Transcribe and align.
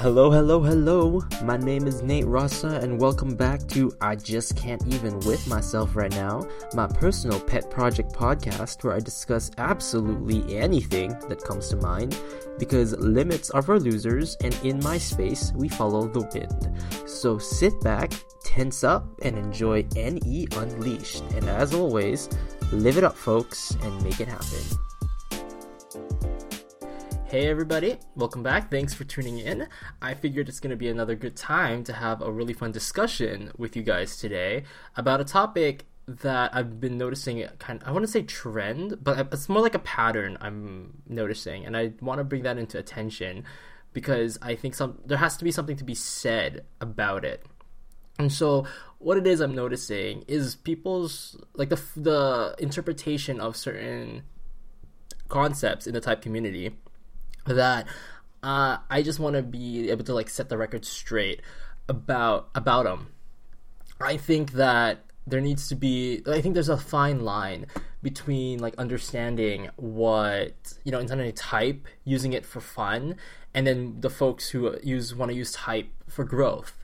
Hello, 0.00 0.30
hello, 0.30 0.62
hello. 0.62 1.24
My 1.42 1.56
name 1.56 1.88
is 1.88 2.02
Nate 2.02 2.24
Rossa, 2.24 2.78
and 2.80 3.00
welcome 3.00 3.34
back 3.34 3.66
to 3.70 3.92
I 4.00 4.14
Just 4.14 4.54
Can't 4.54 4.80
Even 4.86 5.18
With 5.26 5.44
Myself 5.48 5.96
Right 5.96 6.12
Now, 6.12 6.46
my 6.72 6.86
personal 6.86 7.40
pet 7.40 7.68
project 7.68 8.12
podcast 8.12 8.84
where 8.84 8.94
I 8.94 9.00
discuss 9.00 9.50
absolutely 9.58 10.56
anything 10.56 11.18
that 11.28 11.42
comes 11.42 11.68
to 11.70 11.76
mind 11.78 12.16
because 12.60 12.96
limits 12.98 13.50
are 13.50 13.60
for 13.60 13.80
losers, 13.80 14.36
and 14.40 14.56
in 14.62 14.80
my 14.84 14.98
space, 14.98 15.52
we 15.56 15.68
follow 15.68 16.06
the 16.06 16.20
wind. 16.32 16.80
So 17.04 17.36
sit 17.36 17.80
back, 17.80 18.12
tense 18.44 18.84
up, 18.84 19.04
and 19.22 19.36
enjoy 19.36 19.84
NE 19.96 20.46
Unleashed. 20.52 21.24
And 21.34 21.48
as 21.48 21.74
always, 21.74 22.28
live 22.70 22.98
it 22.98 23.02
up, 23.02 23.16
folks, 23.16 23.76
and 23.82 24.00
make 24.04 24.20
it 24.20 24.28
happen. 24.28 24.78
Hey 27.28 27.46
everybody, 27.46 27.98
welcome 28.16 28.42
back. 28.42 28.70
Thanks 28.70 28.94
for 28.94 29.04
tuning 29.04 29.36
in. 29.36 29.68
I 30.00 30.14
figured 30.14 30.48
it's 30.48 30.60
going 30.60 30.70
to 30.70 30.78
be 30.78 30.88
another 30.88 31.14
good 31.14 31.36
time 31.36 31.84
to 31.84 31.92
have 31.92 32.22
a 32.22 32.32
really 32.32 32.54
fun 32.54 32.72
discussion 32.72 33.52
with 33.58 33.76
you 33.76 33.82
guys 33.82 34.16
today 34.16 34.62
about 34.96 35.20
a 35.20 35.24
topic 35.24 35.84
that 36.06 36.56
I've 36.56 36.80
been 36.80 36.96
noticing 36.96 37.46
kind 37.58 37.82
of, 37.82 37.86
I 37.86 37.92
want 37.92 38.04
to 38.04 38.10
say 38.10 38.22
trend, 38.22 39.04
but 39.04 39.28
it's 39.30 39.46
more 39.46 39.60
like 39.60 39.74
a 39.74 39.78
pattern 39.80 40.38
I'm 40.40 41.02
noticing 41.06 41.66
and 41.66 41.76
I 41.76 41.92
want 42.00 42.16
to 42.16 42.24
bring 42.24 42.44
that 42.44 42.56
into 42.56 42.78
attention 42.78 43.44
because 43.92 44.38
I 44.40 44.54
think 44.54 44.74
some 44.74 44.98
there 45.04 45.18
has 45.18 45.36
to 45.36 45.44
be 45.44 45.52
something 45.52 45.76
to 45.76 45.84
be 45.84 45.94
said 45.94 46.64
about 46.80 47.26
it. 47.26 47.44
And 48.18 48.32
so 48.32 48.66
what 49.00 49.18
it 49.18 49.26
is 49.26 49.40
I'm 49.40 49.54
noticing 49.54 50.24
is 50.28 50.56
people's 50.56 51.36
like 51.52 51.68
the 51.68 51.82
the 51.94 52.54
interpretation 52.58 53.38
of 53.38 53.54
certain 53.54 54.22
concepts 55.28 55.86
in 55.86 55.92
the 55.92 56.00
type 56.00 56.22
community 56.22 56.72
that 57.46 57.86
uh, 58.42 58.78
I 58.88 59.02
just 59.02 59.18
want 59.18 59.36
to 59.36 59.42
be 59.42 59.90
able 59.90 60.04
to 60.04 60.14
like 60.14 60.30
set 60.30 60.48
the 60.48 60.58
record 60.58 60.84
straight 60.84 61.42
about 61.88 62.48
about 62.54 62.84
them. 62.84 63.08
I 64.00 64.16
think 64.16 64.52
that 64.52 65.04
there 65.26 65.40
needs 65.40 65.68
to 65.68 65.74
be 65.74 66.22
I 66.26 66.40
think 66.40 66.54
there's 66.54 66.68
a 66.68 66.76
fine 66.76 67.20
line 67.20 67.66
between 68.02 68.60
like 68.60 68.74
understanding 68.76 69.70
what 69.76 70.74
you 70.84 70.92
know 70.92 71.00
internet 71.00 71.36
type 71.36 71.86
using 72.04 72.32
it 72.32 72.46
for 72.46 72.60
fun 72.60 73.16
and 73.54 73.66
then 73.66 74.00
the 74.00 74.10
folks 74.10 74.50
who 74.50 74.76
use 74.82 75.14
want 75.14 75.30
to 75.30 75.36
use 75.36 75.52
type 75.52 75.88
for 76.08 76.24
growth 76.24 76.77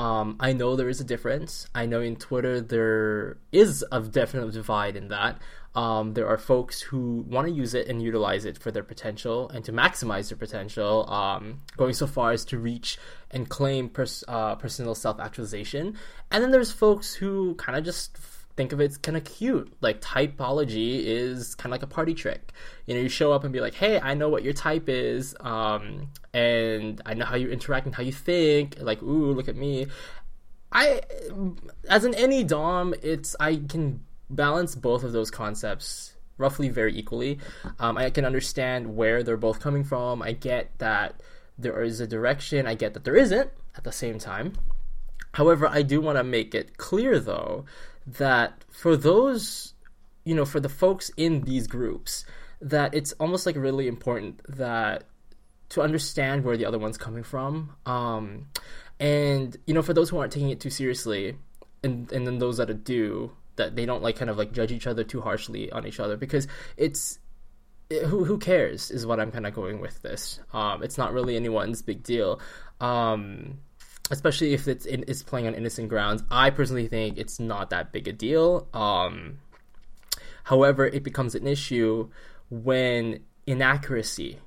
um, 0.00 0.36
I 0.40 0.54
know 0.54 0.76
there 0.76 0.88
is 0.88 1.02
a 1.02 1.04
difference. 1.04 1.68
I 1.74 1.84
know 1.84 2.00
in 2.00 2.16
Twitter 2.16 2.58
there 2.58 3.36
is 3.52 3.84
a 3.92 4.00
definite 4.00 4.50
divide 4.52 4.96
in 4.96 5.08
that. 5.08 5.38
Um, 5.74 6.14
there 6.14 6.26
are 6.26 6.38
folks 6.38 6.80
who 6.80 7.26
want 7.28 7.46
to 7.48 7.52
use 7.52 7.74
it 7.74 7.86
and 7.86 8.02
utilize 8.02 8.46
it 8.46 8.56
for 8.56 8.70
their 8.70 8.82
potential 8.82 9.50
and 9.50 9.62
to 9.66 9.72
maximize 9.72 10.30
their 10.30 10.38
potential, 10.38 11.08
um, 11.10 11.60
going 11.76 11.92
so 11.92 12.06
far 12.06 12.32
as 12.32 12.46
to 12.46 12.58
reach 12.58 12.96
and 13.30 13.50
claim 13.50 13.90
pers- 13.90 14.24
uh, 14.26 14.54
personal 14.54 14.94
self 14.94 15.20
actualization. 15.20 15.98
And 16.30 16.42
then 16.42 16.50
there's 16.50 16.72
folks 16.72 17.12
who 17.12 17.54
kind 17.56 17.76
of 17.76 17.84
just 17.84 18.16
think 18.56 18.72
of 18.72 18.80
it 18.80 19.00
kind 19.02 19.16
of 19.16 19.24
cute. 19.24 19.72
Like 19.80 20.00
typology 20.00 21.04
is 21.04 21.54
kind 21.54 21.72
of 21.72 21.72
like 21.72 21.82
a 21.82 21.92
party 21.92 22.14
trick. 22.14 22.52
You 22.86 22.94
know, 22.94 23.00
you 23.00 23.08
show 23.08 23.32
up 23.32 23.44
and 23.44 23.52
be 23.52 23.60
like, 23.60 23.74
"Hey, 23.74 23.98
I 24.00 24.14
know 24.14 24.28
what 24.28 24.42
your 24.42 24.52
type 24.52 24.88
is, 24.88 25.34
um, 25.40 26.08
and 26.34 27.00
I 27.06 27.14
know 27.14 27.24
how 27.24 27.36
you 27.36 27.48
interact 27.48 27.86
and 27.86 27.94
how 27.94 28.02
you 28.02 28.12
think." 28.12 28.76
Like, 28.80 29.02
"Ooh, 29.02 29.32
look 29.32 29.48
at 29.48 29.56
me." 29.56 29.86
I, 30.72 31.00
as 31.88 32.04
an 32.04 32.14
NE 32.14 32.44
dom, 32.44 32.94
it's 33.02 33.34
I 33.40 33.56
can 33.56 34.04
balance 34.28 34.74
both 34.74 35.02
of 35.02 35.12
those 35.12 35.30
concepts 35.30 36.14
roughly 36.38 36.68
very 36.68 36.96
equally. 36.96 37.38
Um, 37.78 37.98
I 37.98 38.10
can 38.10 38.24
understand 38.24 38.96
where 38.96 39.22
they're 39.22 39.36
both 39.36 39.60
coming 39.60 39.84
from. 39.84 40.22
I 40.22 40.32
get 40.32 40.78
that 40.78 41.20
there 41.58 41.82
is 41.82 42.00
a 42.00 42.06
direction. 42.06 42.66
I 42.66 42.74
get 42.74 42.94
that 42.94 43.04
there 43.04 43.16
isn't 43.16 43.50
at 43.76 43.84
the 43.84 43.92
same 43.92 44.18
time. 44.18 44.54
However, 45.34 45.68
I 45.68 45.82
do 45.82 46.00
want 46.00 46.18
to 46.18 46.24
make 46.24 46.54
it 46.54 46.76
clear 46.76 47.20
though 47.20 47.64
that 48.06 48.64
for 48.70 48.96
those, 48.96 49.74
you 50.24 50.34
know, 50.34 50.44
for 50.44 50.60
the 50.60 50.68
folks 50.68 51.10
in 51.16 51.42
these 51.42 51.66
groups, 51.66 52.24
that 52.60 52.94
it's 52.94 53.12
almost 53.12 53.46
like 53.46 53.56
really 53.56 53.88
important 53.88 54.40
that 54.56 55.04
to 55.70 55.82
understand 55.82 56.44
where 56.44 56.56
the 56.56 56.66
other 56.66 56.78
one's 56.78 56.98
coming 56.98 57.22
from. 57.22 57.74
Um, 57.86 58.46
and 58.98 59.56
you 59.66 59.74
know, 59.74 59.82
for 59.82 59.94
those 59.94 60.10
who 60.10 60.18
aren't 60.18 60.32
taking 60.32 60.50
it 60.50 60.60
too 60.60 60.70
seriously, 60.70 61.36
and 61.82 62.10
and 62.12 62.26
then 62.26 62.38
those 62.38 62.58
that 62.58 62.84
do, 62.84 63.32
that 63.56 63.76
they 63.76 63.86
don't 63.86 64.02
like 64.02 64.16
kind 64.16 64.30
of 64.30 64.36
like 64.36 64.52
judge 64.52 64.72
each 64.72 64.86
other 64.86 65.04
too 65.04 65.20
harshly 65.20 65.70
on 65.72 65.86
each 65.86 66.00
other 66.00 66.16
because 66.16 66.46
it's 66.76 67.18
it, 67.88 68.04
who 68.04 68.24
who 68.24 68.38
cares 68.38 68.90
is 68.90 69.06
what 69.06 69.20
I'm 69.20 69.32
kind 69.32 69.46
of 69.46 69.54
going 69.54 69.80
with 69.80 70.02
this. 70.02 70.40
Um, 70.52 70.82
it's 70.82 70.98
not 70.98 71.12
really 71.12 71.36
anyone's 71.36 71.82
big 71.82 72.02
deal. 72.02 72.40
Um, 72.80 73.58
especially 74.10 74.52
if 74.52 74.68
it's 74.68 74.86
in, 74.86 75.04
it's 75.06 75.22
playing 75.22 75.46
on 75.46 75.54
innocent 75.54 75.88
grounds. 75.88 76.22
I 76.30 76.50
personally 76.50 76.88
think 76.88 77.18
it's 77.18 77.38
not 77.40 77.70
that 77.70 77.92
big 77.92 78.08
a 78.08 78.12
deal. 78.12 78.68
Um, 78.74 79.38
however, 80.44 80.86
it 80.86 81.02
becomes 81.02 81.34
an 81.34 81.46
issue 81.46 82.10
when 82.50 83.20
inaccuracy 83.46 84.38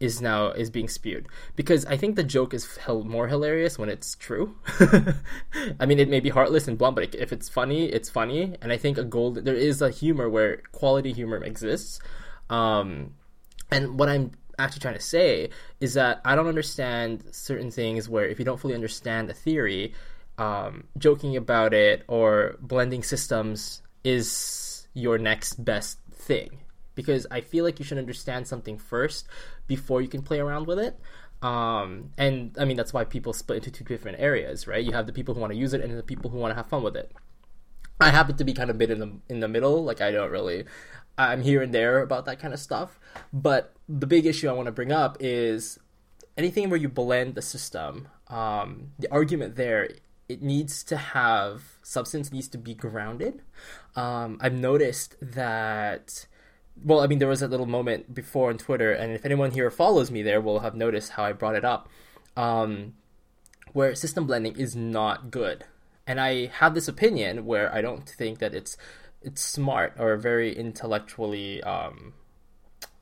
is 0.00 0.20
now 0.20 0.48
is 0.50 0.70
being 0.70 0.88
spewed 0.88 1.28
because 1.56 1.86
I 1.86 1.96
think 1.96 2.16
the 2.16 2.24
joke 2.24 2.52
is 2.52 2.78
more 2.88 3.28
hilarious 3.28 3.78
when 3.78 3.88
it's 3.88 4.16
true. 4.16 4.56
I 5.80 5.86
mean, 5.86 5.98
it 5.98 6.08
may 6.08 6.20
be 6.20 6.30
heartless 6.30 6.66
and 6.66 6.76
blunt, 6.76 6.96
but 6.96 7.14
if 7.14 7.32
it's 7.32 7.48
funny, 7.48 7.86
it's 7.86 8.10
funny. 8.10 8.56
And 8.60 8.72
I 8.72 8.76
think 8.76 8.98
a 8.98 9.04
gold 9.04 9.44
there 9.44 9.54
is 9.54 9.80
a 9.80 9.90
humor 9.90 10.28
where 10.28 10.58
quality 10.72 11.12
humor 11.12 11.42
exists. 11.42 12.00
Um, 12.50 13.14
and 13.70 13.98
what 13.98 14.08
I'm 14.08 14.32
actually 14.58 14.80
trying 14.80 14.94
to 14.94 15.00
say 15.00 15.50
is 15.80 15.94
that 15.94 16.20
I 16.24 16.34
don't 16.34 16.46
understand 16.46 17.24
certain 17.30 17.70
things 17.70 18.08
where 18.08 18.26
if 18.26 18.38
you 18.38 18.44
don't 18.44 18.58
fully 18.58 18.74
understand 18.74 19.28
the 19.28 19.34
theory, 19.34 19.94
um, 20.38 20.84
joking 20.98 21.36
about 21.36 21.74
it 21.74 22.04
or 22.08 22.56
blending 22.60 23.02
systems 23.02 23.82
is 24.02 24.86
your 24.94 25.18
next 25.18 25.64
best 25.64 25.98
thing 26.12 26.60
because 26.94 27.26
I 27.30 27.40
feel 27.40 27.64
like 27.64 27.78
you 27.78 27.84
should 27.84 27.98
understand 27.98 28.46
something 28.46 28.78
first 28.78 29.26
before 29.66 30.00
you 30.00 30.08
can 30.08 30.22
play 30.22 30.40
around 30.40 30.66
with 30.66 30.78
it. 30.78 30.98
Um, 31.42 32.10
and 32.16 32.56
I 32.58 32.64
mean 32.64 32.76
that's 32.76 32.92
why 32.92 33.04
people 33.04 33.32
split 33.32 33.58
into 33.58 33.70
two 33.70 33.84
different 33.84 34.18
areas, 34.20 34.66
right? 34.66 34.84
You 34.84 34.92
have 34.92 35.06
the 35.06 35.12
people 35.12 35.34
who 35.34 35.40
want 35.40 35.52
to 35.52 35.58
use 35.58 35.74
it 35.74 35.82
and 35.82 35.96
the 35.98 36.02
people 36.02 36.30
who 36.30 36.38
want 36.38 36.52
to 36.52 36.56
have 36.56 36.68
fun 36.68 36.82
with 36.82 36.96
it. 36.96 37.12
I 38.00 38.10
happen 38.10 38.36
to 38.36 38.44
be 38.44 38.54
kind 38.54 38.70
of 38.70 38.78
bit 38.78 38.90
in 38.90 38.98
the 38.98 39.12
in 39.28 39.40
the 39.40 39.48
middle. 39.48 39.84
Like 39.84 40.00
I 40.00 40.10
don't 40.10 40.30
really, 40.30 40.64
I'm 41.16 41.42
here 41.42 41.62
and 41.62 41.72
there 41.72 42.02
about 42.02 42.24
that 42.26 42.38
kind 42.38 42.52
of 42.52 42.60
stuff. 42.60 42.98
But 43.32 43.74
the 43.88 44.06
big 44.06 44.26
issue 44.26 44.48
I 44.48 44.52
want 44.52 44.66
to 44.66 44.72
bring 44.72 44.92
up 44.92 45.16
is 45.20 45.78
anything 46.36 46.70
where 46.70 46.78
you 46.78 46.88
blend 46.88 47.34
the 47.34 47.42
system. 47.42 48.08
Um, 48.28 48.92
the 48.98 49.10
argument 49.12 49.56
there, 49.56 49.90
it 50.28 50.42
needs 50.42 50.82
to 50.84 50.96
have 50.96 51.62
substance 51.82 52.32
needs 52.32 52.48
to 52.48 52.58
be 52.58 52.74
grounded. 52.74 53.42
Um, 53.94 54.38
I've 54.40 54.54
noticed 54.54 55.16
that 55.20 56.26
well, 56.82 57.00
I 57.00 57.06
mean, 57.06 57.18
there 57.18 57.28
was 57.28 57.42
a 57.42 57.48
little 57.48 57.66
moment 57.66 58.14
before 58.14 58.50
on 58.50 58.58
Twitter, 58.58 58.92
and 58.92 59.12
if 59.12 59.24
anyone 59.24 59.52
here 59.52 59.70
follows 59.70 60.10
me 60.10 60.22
there, 60.22 60.40
will 60.40 60.60
have 60.60 60.74
noticed 60.74 61.12
how 61.12 61.24
I 61.24 61.32
brought 61.32 61.54
it 61.54 61.64
up, 61.64 61.88
um, 62.36 62.94
where 63.72 63.94
system 63.94 64.26
blending 64.26 64.56
is 64.56 64.74
not 64.74 65.30
good. 65.30 65.64
And 66.06 66.20
I 66.20 66.46
have 66.46 66.74
this 66.74 66.88
opinion 66.88 67.46
where 67.46 67.72
I 67.72 67.80
don't 67.80 68.08
think 68.08 68.38
that 68.40 68.54
it's 68.54 68.76
it's 69.24 69.42
smart 69.42 69.94
or 69.98 70.16
very 70.16 70.56
intellectually 70.56 71.62
um, 71.62 72.14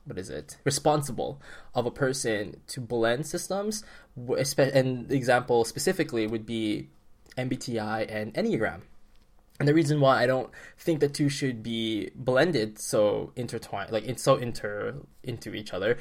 what 0.05 0.17
is 0.17 0.29
it 0.29 0.57
responsible 0.63 1.41
of 1.73 1.85
a 1.85 1.91
person 1.91 2.61
to 2.67 2.81
blend 2.81 3.25
systems. 3.25 3.83
And 4.17 5.11
example 5.11 5.65
specifically 5.65 6.27
would 6.27 6.45
be 6.45 6.89
MBTI 7.37 8.13
and 8.13 8.33
Enneagram 8.33 8.81
and 9.59 9.67
the 9.67 9.73
reason 9.73 9.99
why 10.01 10.21
I 10.21 10.25
don't 10.25 10.49
think 10.77 10.99
the 10.99 11.07
two 11.07 11.29
should 11.29 11.61
be 11.61 12.09
blended 12.15 12.79
so 12.79 13.31
intertwined, 13.35 13.91
like 13.91 14.05
it's 14.05 14.23
so 14.23 14.35
inter 14.35 14.95
into 15.23 15.53
each 15.53 15.73
other, 15.73 15.97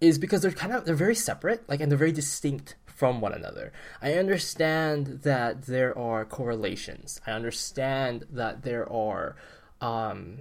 is 0.00 0.18
because 0.18 0.42
they're 0.42 0.50
kind 0.50 0.72
of 0.72 0.84
they're 0.84 0.94
very 0.94 1.14
separate, 1.14 1.68
like 1.68 1.80
and 1.80 1.90
they're 1.90 1.98
very 1.98 2.12
distinct 2.12 2.76
from 2.86 3.20
one 3.20 3.32
another. 3.32 3.72
I 4.00 4.14
understand 4.14 5.20
that 5.22 5.66
there 5.66 5.96
are 5.98 6.24
correlations. 6.24 7.20
I 7.26 7.32
understand 7.32 8.24
that 8.30 8.62
there 8.62 8.90
are 8.90 9.36
um, 9.84 10.38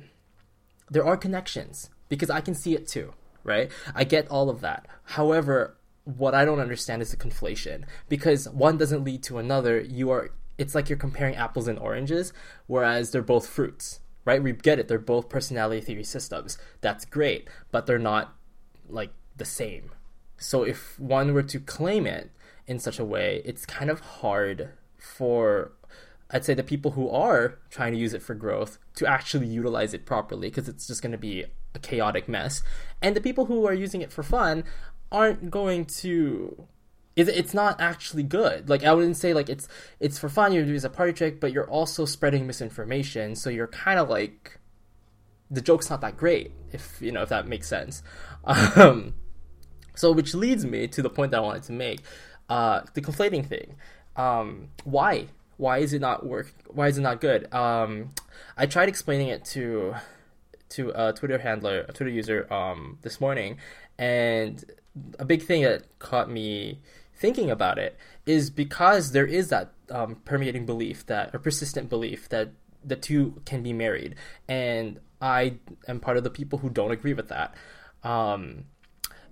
there 0.89 1.05
are 1.05 1.17
connections 1.17 1.89
because 2.07 2.29
I 2.29 2.39
can 2.39 2.55
see 2.55 2.75
it 2.75 2.87
too, 2.87 3.13
right? 3.43 3.69
I 3.93 4.05
get 4.05 4.29
all 4.29 4.49
of 4.49 4.61
that. 4.61 4.87
However, 5.03 5.75
what 6.05 6.33
I 6.33 6.45
don't 6.45 6.61
understand 6.61 7.01
is 7.01 7.11
the 7.11 7.17
conflation 7.17 7.83
because 8.07 8.47
one 8.47 8.77
doesn't 8.77 9.03
lead 9.03 9.21
to 9.23 9.39
another. 9.39 9.81
You 9.81 10.11
are 10.11 10.31
it's 10.57 10.75
like 10.75 10.87
you're 10.87 10.97
comparing 10.97 11.35
apples 11.35 11.67
and 11.67 11.77
oranges, 11.79 12.31
whereas 12.67 13.11
they're 13.11 13.21
both 13.21 13.47
fruits, 13.47 13.99
right? 14.23 14.41
We 14.41 14.53
get 14.53 14.79
it. 14.79 14.87
They're 14.87 14.99
both 14.99 15.27
personality 15.27 15.81
theory 15.81 16.03
systems. 16.03 16.57
That's 16.79 17.03
great, 17.03 17.49
but 17.71 17.85
they're 17.85 17.99
not 17.99 18.35
like 18.87 19.11
the 19.35 19.45
same. 19.45 19.91
So 20.37 20.63
if 20.63 20.97
one 20.99 21.33
were 21.33 21.43
to 21.43 21.59
claim 21.59 22.05
it 22.05 22.31
in 22.65 22.79
such 22.79 22.99
a 22.99 23.03
way, 23.05 23.41
it's 23.43 23.65
kind 23.65 23.89
of 23.89 23.99
hard 23.99 24.69
for 24.97 25.73
I'd 26.33 26.43
say 26.43 26.55
the 26.55 26.63
people 26.63 26.91
who 26.91 27.09
are 27.09 27.59
trying 27.69 27.93
to 27.93 27.99
use 27.99 28.13
it 28.13 28.23
for 28.23 28.33
growth 28.33 28.79
to 28.95 29.05
actually 29.05 29.47
utilize 29.47 29.93
it 29.93 30.05
properly 30.05 30.49
because 30.49 30.67
it's 30.67 30.87
just 30.87 31.01
going 31.01 31.11
to 31.11 31.17
be 31.17 31.45
a 31.75 31.79
chaotic 31.79 32.27
mess. 32.27 32.63
And 33.01 33.15
the 33.15 33.21
people 33.21 33.45
who 33.45 33.65
are 33.65 33.73
using 33.73 34.01
it 34.01 34.11
for 34.11 34.23
fun 34.23 34.63
aren't 35.11 35.51
going 35.51 35.85
to 35.85 36.67
it's 37.15 37.53
not 37.53 37.79
actually 37.79 38.23
good. 38.23 38.69
Like 38.69 38.83
I 38.83 38.93
wouldn't 38.93 39.17
say 39.17 39.35
like 39.35 39.47
it's 39.47 39.67
it's 39.99 40.17
for 40.17 40.29
fun. 40.29 40.51
You're 40.51 40.63
doing 40.63 40.75
as 40.75 40.83
a 40.83 40.89
party 40.89 41.13
trick, 41.13 41.39
but 41.39 41.53
you're 41.53 41.69
also 41.69 42.05
spreading 42.05 42.47
misinformation. 42.47 43.35
So 43.35 43.51
you're 43.51 43.67
kind 43.67 43.99
of 43.99 44.09
like 44.09 44.59
the 45.51 45.61
joke's 45.61 45.91
not 45.91 46.01
that 46.01 46.17
great, 46.17 46.51
if 46.71 46.99
you 46.99 47.11
know 47.11 47.21
if 47.21 47.29
that 47.29 47.47
makes 47.47 47.67
sense. 47.67 48.01
Um, 48.45 49.13
so 49.95 50.11
which 50.11 50.33
leads 50.33 50.65
me 50.65 50.87
to 50.87 51.01
the 51.03 51.09
point 51.09 51.31
that 51.31 51.37
I 51.37 51.41
wanted 51.41 51.63
to 51.63 51.71
make, 51.71 52.01
uh, 52.49 52.81
the 52.93 53.01
conflating 53.01 53.45
thing. 53.45 53.75
Um, 54.15 54.69
why? 54.83 55.27
Why 55.57 55.79
is 55.79 55.93
it 55.93 56.01
not 56.01 56.25
work? 56.25 56.53
Why 56.67 56.87
is 56.87 56.97
it 56.97 57.01
not 57.01 57.21
good? 57.21 57.53
Um, 57.53 58.09
I 58.57 58.65
tried 58.65 58.89
explaining 58.89 59.27
it 59.27 59.45
to 59.45 59.95
to 60.69 60.91
a 60.95 61.13
Twitter 61.13 61.37
handler, 61.37 61.85
a 61.87 61.93
Twitter 61.93 62.09
user, 62.11 62.51
um, 62.51 62.97
this 63.03 63.21
morning, 63.21 63.57
and 63.97 64.65
a 65.19 65.25
big 65.25 65.43
thing 65.43 65.61
that 65.63 65.83
caught 65.99 66.29
me 66.29 66.79
thinking 67.15 67.51
about 67.51 67.77
it 67.77 67.97
is 68.25 68.49
because 68.49 69.11
there 69.11 69.25
is 69.25 69.49
that 69.49 69.71
um, 69.91 70.15
permeating 70.25 70.65
belief 70.65 71.05
that, 71.05 71.33
or 71.33 71.39
persistent 71.39 71.89
belief 71.89 72.27
that 72.29 72.51
the 72.83 72.95
two 72.95 73.41
can 73.45 73.61
be 73.61 73.71
married, 73.71 74.15
and 74.47 74.99
I 75.21 75.55
am 75.87 75.99
part 75.99 76.17
of 76.17 76.23
the 76.23 76.29
people 76.29 76.59
who 76.59 76.69
don't 76.69 76.91
agree 76.91 77.13
with 77.13 77.29
that. 77.29 77.55
Um, 78.03 78.65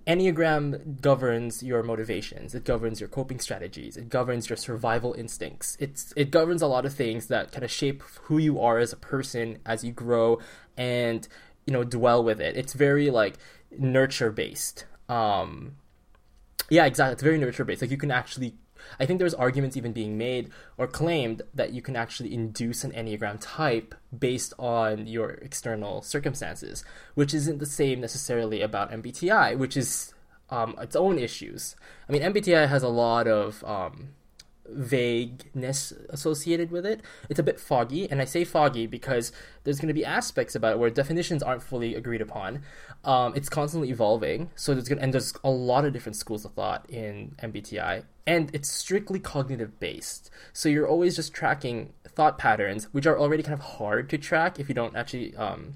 Enneagram 0.06 1.00
governs 1.00 1.62
your 1.62 1.82
motivations. 1.82 2.54
It 2.54 2.64
governs 2.64 3.00
your 3.00 3.08
coping 3.08 3.38
strategies. 3.38 3.96
It 3.96 4.08
governs 4.08 4.48
your 4.48 4.56
survival 4.56 5.14
instincts. 5.14 5.76
It's 5.78 6.12
it 6.16 6.30
governs 6.30 6.62
a 6.62 6.66
lot 6.66 6.84
of 6.84 6.92
things 6.92 7.28
that 7.28 7.52
kind 7.52 7.64
of 7.64 7.70
shape 7.70 8.02
who 8.22 8.38
you 8.38 8.60
are 8.60 8.78
as 8.78 8.92
a 8.92 8.96
person 8.96 9.58
as 9.64 9.84
you 9.84 9.92
grow 9.92 10.40
and 10.76 11.28
you 11.66 11.72
know 11.72 11.84
dwell 11.84 12.24
with 12.24 12.40
it. 12.40 12.56
It's 12.56 12.72
very 12.72 13.10
like 13.10 13.38
nurture 13.70 14.32
based. 14.32 14.86
Um, 15.08 15.76
yeah, 16.68 16.86
exactly. 16.86 17.12
It's 17.12 17.22
very 17.22 17.38
nurture 17.38 17.64
based. 17.64 17.82
Like 17.82 17.90
you 17.90 17.96
can 17.96 18.10
actually 18.10 18.54
I 18.98 19.06
think 19.06 19.18
there's 19.18 19.34
arguments 19.34 19.76
even 19.76 19.92
being 19.92 20.18
made 20.18 20.50
or 20.76 20.86
claimed 20.86 21.42
that 21.54 21.72
you 21.72 21.82
can 21.82 21.96
actually 21.96 22.32
induce 22.34 22.84
an 22.84 22.92
Enneagram 22.92 23.38
type 23.40 23.94
based 24.16 24.54
on 24.58 25.06
your 25.06 25.30
external 25.30 26.02
circumstances, 26.02 26.84
which 27.14 27.34
isn't 27.34 27.58
the 27.58 27.66
same 27.66 28.00
necessarily 28.00 28.60
about 28.60 28.90
MBTI, 28.90 29.56
which 29.56 29.76
is 29.76 30.14
um, 30.50 30.76
its 30.80 30.94
own 30.94 31.18
issues. 31.18 31.76
I 32.08 32.12
mean, 32.12 32.22
MBTI 32.22 32.68
has 32.68 32.82
a 32.82 32.88
lot 32.88 33.26
of 33.26 33.64
um, 33.64 34.10
vagueness 34.68 35.92
associated 36.08 36.70
with 36.70 36.86
it. 36.86 37.00
It's 37.28 37.38
a 37.38 37.42
bit 37.42 37.58
foggy, 37.58 38.10
and 38.10 38.20
I 38.20 38.24
say 38.24 38.44
foggy 38.44 38.86
because 38.86 39.32
there's 39.64 39.78
going 39.78 39.88
to 39.88 39.94
be 39.94 40.04
aspects 40.04 40.54
about 40.54 40.72
it 40.72 40.78
where 40.78 40.90
definitions 40.90 41.42
aren't 41.42 41.62
fully 41.62 41.94
agreed 41.94 42.20
upon. 42.20 42.62
Um, 43.04 43.34
it's 43.34 43.48
constantly 43.48 43.90
evolving, 43.90 44.50
so 44.54 44.74
there's 44.74 44.88
going 44.88 45.00
and 45.00 45.12
there's 45.12 45.34
a 45.42 45.50
lot 45.50 45.84
of 45.84 45.92
different 45.92 46.16
schools 46.16 46.44
of 46.44 46.52
thought 46.52 46.88
in 46.88 47.34
MBTI, 47.42 48.04
and 48.26 48.50
it's 48.54 48.70
strictly 48.70 49.18
cognitive 49.18 49.78
based. 49.80 50.30
So 50.52 50.68
you're 50.68 50.88
always 50.88 51.16
just 51.16 51.32
tracking 51.34 51.92
thought 52.06 52.38
patterns, 52.38 52.84
which 52.92 53.06
are 53.06 53.18
already 53.18 53.42
kind 53.42 53.54
of 53.54 53.60
hard 53.60 54.08
to 54.10 54.18
track 54.18 54.60
if 54.60 54.68
you 54.68 54.74
don't 54.74 54.96
actually 54.96 55.34
um, 55.36 55.74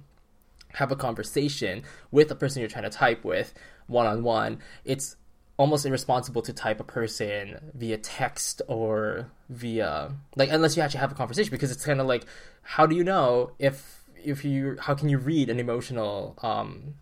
have 0.74 0.92
a 0.92 0.96
conversation 0.96 1.82
with 2.10 2.28
the 2.28 2.34
person 2.34 2.60
you're 2.60 2.68
trying 2.68 2.84
to 2.84 2.90
type 2.90 3.24
with 3.24 3.54
one 3.86 4.06
on 4.06 4.22
one. 4.22 4.58
It's 4.84 5.16
almost 5.58 5.86
irresponsible 5.86 6.42
to 6.42 6.52
type 6.52 6.80
a 6.80 6.84
person 6.84 7.58
via 7.74 7.96
text 7.96 8.60
or 8.68 9.30
via 9.48 10.12
like 10.34 10.50
unless 10.50 10.76
you 10.76 10.82
actually 10.82 11.00
have 11.00 11.12
a 11.12 11.14
conversation 11.14 11.50
because 11.50 11.70
it's 11.70 11.84
kind 11.84 12.00
of 12.00 12.06
like 12.06 12.26
how 12.62 12.86
do 12.86 12.94
you 12.94 13.02
know 13.02 13.50
if 13.58 14.04
if 14.22 14.44
you 14.44 14.76
how 14.80 14.94
can 14.94 15.08
you 15.08 15.16
read 15.18 15.48
an 15.48 15.58
emotional 15.58 16.36
um 16.42 16.94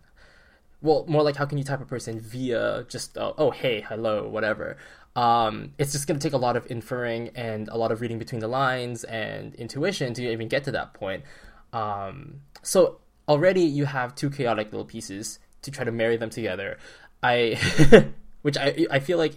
well 0.83 1.05
more 1.09 1.23
like 1.23 1.37
how 1.37 1.47
can 1.47 1.59
you 1.59 1.65
type 1.65 1.81
a 1.81 1.85
person 1.85 2.21
via 2.21 2.85
just 2.89 3.17
uh, 3.19 3.33
oh 3.39 3.51
hey 3.51 3.81
hello 3.81 4.29
whatever. 4.29 4.77
Um 5.17 5.73
it's 5.79 5.93
just 5.93 6.07
going 6.07 6.19
to 6.19 6.23
take 6.23 6.35
a 6.35 6.39
lot 6.39 6.57
of 6.57 6.71
inferring 6.71 7.31
and 7.35 7.69
a 7.69 7.77
lot 7.77 7.93
of 7.93 8.01
reading 8.01 8.19
between 8.19 8.41
the 8.41 8.49
lines 8.49 9.05
and 9.05 9.55
intuition 9.55 10.13
to 10.15 10.31
even 10.31 10.49
get 10.49 10.65
to 10.65 10.73
that 10.73 10.93
point. 10.95 11.25
Um 11.73 12.41
so 12.63 12.99
already 13.29 13.63
you 13.63 13.87
have 13.87 14.15
two 14.15 14.31
chaotic 14.31 14.71
little 14.71 14.85
pieces 14.85 15.39
to 15.63 15.71
try 15.71 15.85
to 15.85 15.93
marry 15.93 16.17
them 16.17 16.31
together. 16.31 16.79
I 17.23 17.59
which 18.45 18.59
I 18.59 18.87
I 18.91 18.99
feel 18.99 19.17
like 19.17 19.35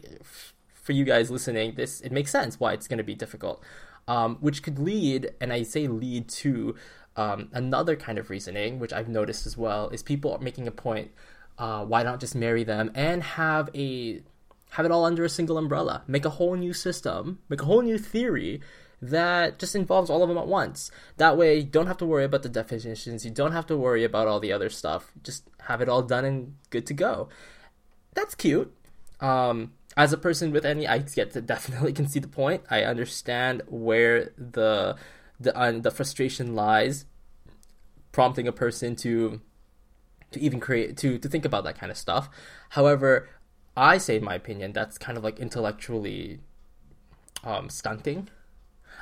for 0.73 0.91
you 0.91 1.05
guys 1.05 1.31
listening, 1.31 1.75
this 1.75 2.01
it 2.01 2.11
makes 2.11 2.29
sense 2.29 2.59
why 2.59 2.73
it's 2.73 2.89
going 2.89 2.97
to 2.97 3.05
be 3.05 3.15
difficult, 3.15 3.63
um, 4.05 4.35
which 4.41 4.61
could 4.61 4.79
lead, 4.79 5.31
and 5.39 5.53
I 5.53 5.63
say 5.63 5.87
lead 5.87 6.27
to 6.43 6.75
um, 7.15 7.47
another 7.53 7.95
kind 7.95 8.17
of 8.17 8.29
reasoning, 8.29 8.79
which 8.79 8.91
I've 8.91 9.07
noticed 9.07 9.45
as 9.45 9.55
well, 9.57 9.87
is 9.89 10.03
people 10.03 10.33
are 10.33 10.39
making 10.39 10.67
a 10.67 10.71
point. 10.71 11.11
Uh, 11.57 11.85
why 11.85 12.03
not 12.03 12.19
just 12.19 12.35
marry 12.35 12.65
them 12.65 12.91
and 12.93 13.23
have 13.23 13.69
a 13.73 14.21
have 14.71 14.85
it 14.85 14.91
all 14.91 15.05
under 15.05 15.23
a 15.23 15.29
single 15.29 15.57
umbrella? 15.57 16.03
Make 16.05 16.25
a 16.25 16.31
whole 16.31 16.55
new 16.55 16.73
system, 16.73 17.39
make 17.47 17.61
a 17.61 17.65
whole 17.65 17.81
new 17.81 17.97
theory 17.97 18.59
that 19.01 19.57
just 19.57 19.73
involves 19.73 20.09
all 20.09 20.21
of 20.21 20.27
them 20.27 20.37
at 20.37 20.47
once. 20.47 20.91
That 21.15 21.37
way, 21.37 21.59
you 21.59 21.63
don't 21.63 21.87
have 21.87 21.97
to 21.97 22.05
worry 22.05 22.25
about 22.25 22.43
the 22.43 22.49
definitions. 22.49 23.23
You 23.23 23.31
don't 23.31 23.53
have 23.53 23.67
to 23.67 23.77
worry 23.77 24.03
about 24.03 24.27
all 24.27 24.41
the 24.41 24.51
other 24.51 24.69
stuff. 24.69 25.13
Just 25.23 25.43
have 25.61 25.79
it 25.81 25.87
all 25.87 26.01
done 26.01 26.25
and 26.25 26.55
good 26.71 26.85
to 26.87 26.93
go. 26.93 27.29
That's 28.13 28.35
cute. 28.35 28.76
Um, 29.19 29.73
as 29.95 30.13
a 30.13 30.17
person 30.17 30.51
with 30.51 30.63
NE, 30.63 30.87
I 30.87 30.99
get 30.99 31.31
to 31.31 31.41
definitely 31.53 31.93
can 31.93 32.07
see 32.07 32.19
the 32.19 32.27
point. 32.27 32.63
I 32.69 32.83
understand 32.83 33.63
where 33.67 34.31
the 34.37 34.95
the 35.39 35.57
uh, 35.57 35.71
the 35.79 35.91
frustration 35.91 36.55
lies, 36.55 37.05
prompting 38.11 38.47
a 38.47 38.51
person 38.51 38.95
to 38.97 39.41
to 40.31 40.39
even 40.39 40.59
create 40.59 40.97
to 40.97 41.17
to 41.17 41.29
think 41.29 41.45
about 41.45 41.63
that 41.63 41.77
kind 41.77 41.91
of 41.91 41.97
stuff. 41.97 42.29
However, 42.69 43.29
I 43.75 43.97
say 43.97 44.17
in 44.17 44.23
my 44.23 44.35
opinion 44.35 44.73
that's 44.73 44.97
kind 44.97 45.17
of 45.17 45.23
like 45.23 45.39
intellectually 45.39 46.39
um, 47.43 47.69
stunting. 47.69 48.29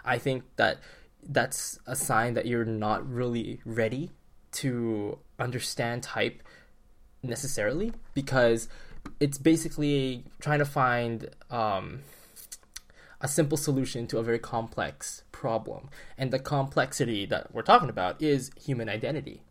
I 0.03 0.17
think 0.17 0.43
that 0.57 0.79
that's 1.27 1.79
a 1.87 1.95
sign 1.95 2.35
that 2.35 2.45
you're 2.45 2.65
not 2.65 3.09
really 3.09 3.59
ready 3.65 4.11
to 4.51 5.17
understand 5.39 6.03
type 6.03 6.43
necessarily 7.23 7.91
because 8.13 8.69
it's 9.19 9.37
basically 9.37 10.23
trying 10.39 10.59
to 10.59 10.65
find 10.65 11.29
um, 11.49 12.01
a 13.21 13.27
simple 13.27 13.57
solution 13.57 14.07
to 14.07 14.17
a 14.17 14.23
very 14.23 14.39
complex 14.39 15.23
problem. 15.31 15.89
And 16.17 16.31
the 16.31 16.39
complexity 16.39 17.25
that 17.27 17.53
we're 17.53 17.61
talking 17.61 17.89
about 17.89 18.21
is 18.21 18.51
human 18.61 18.89
identity 18.89 19.41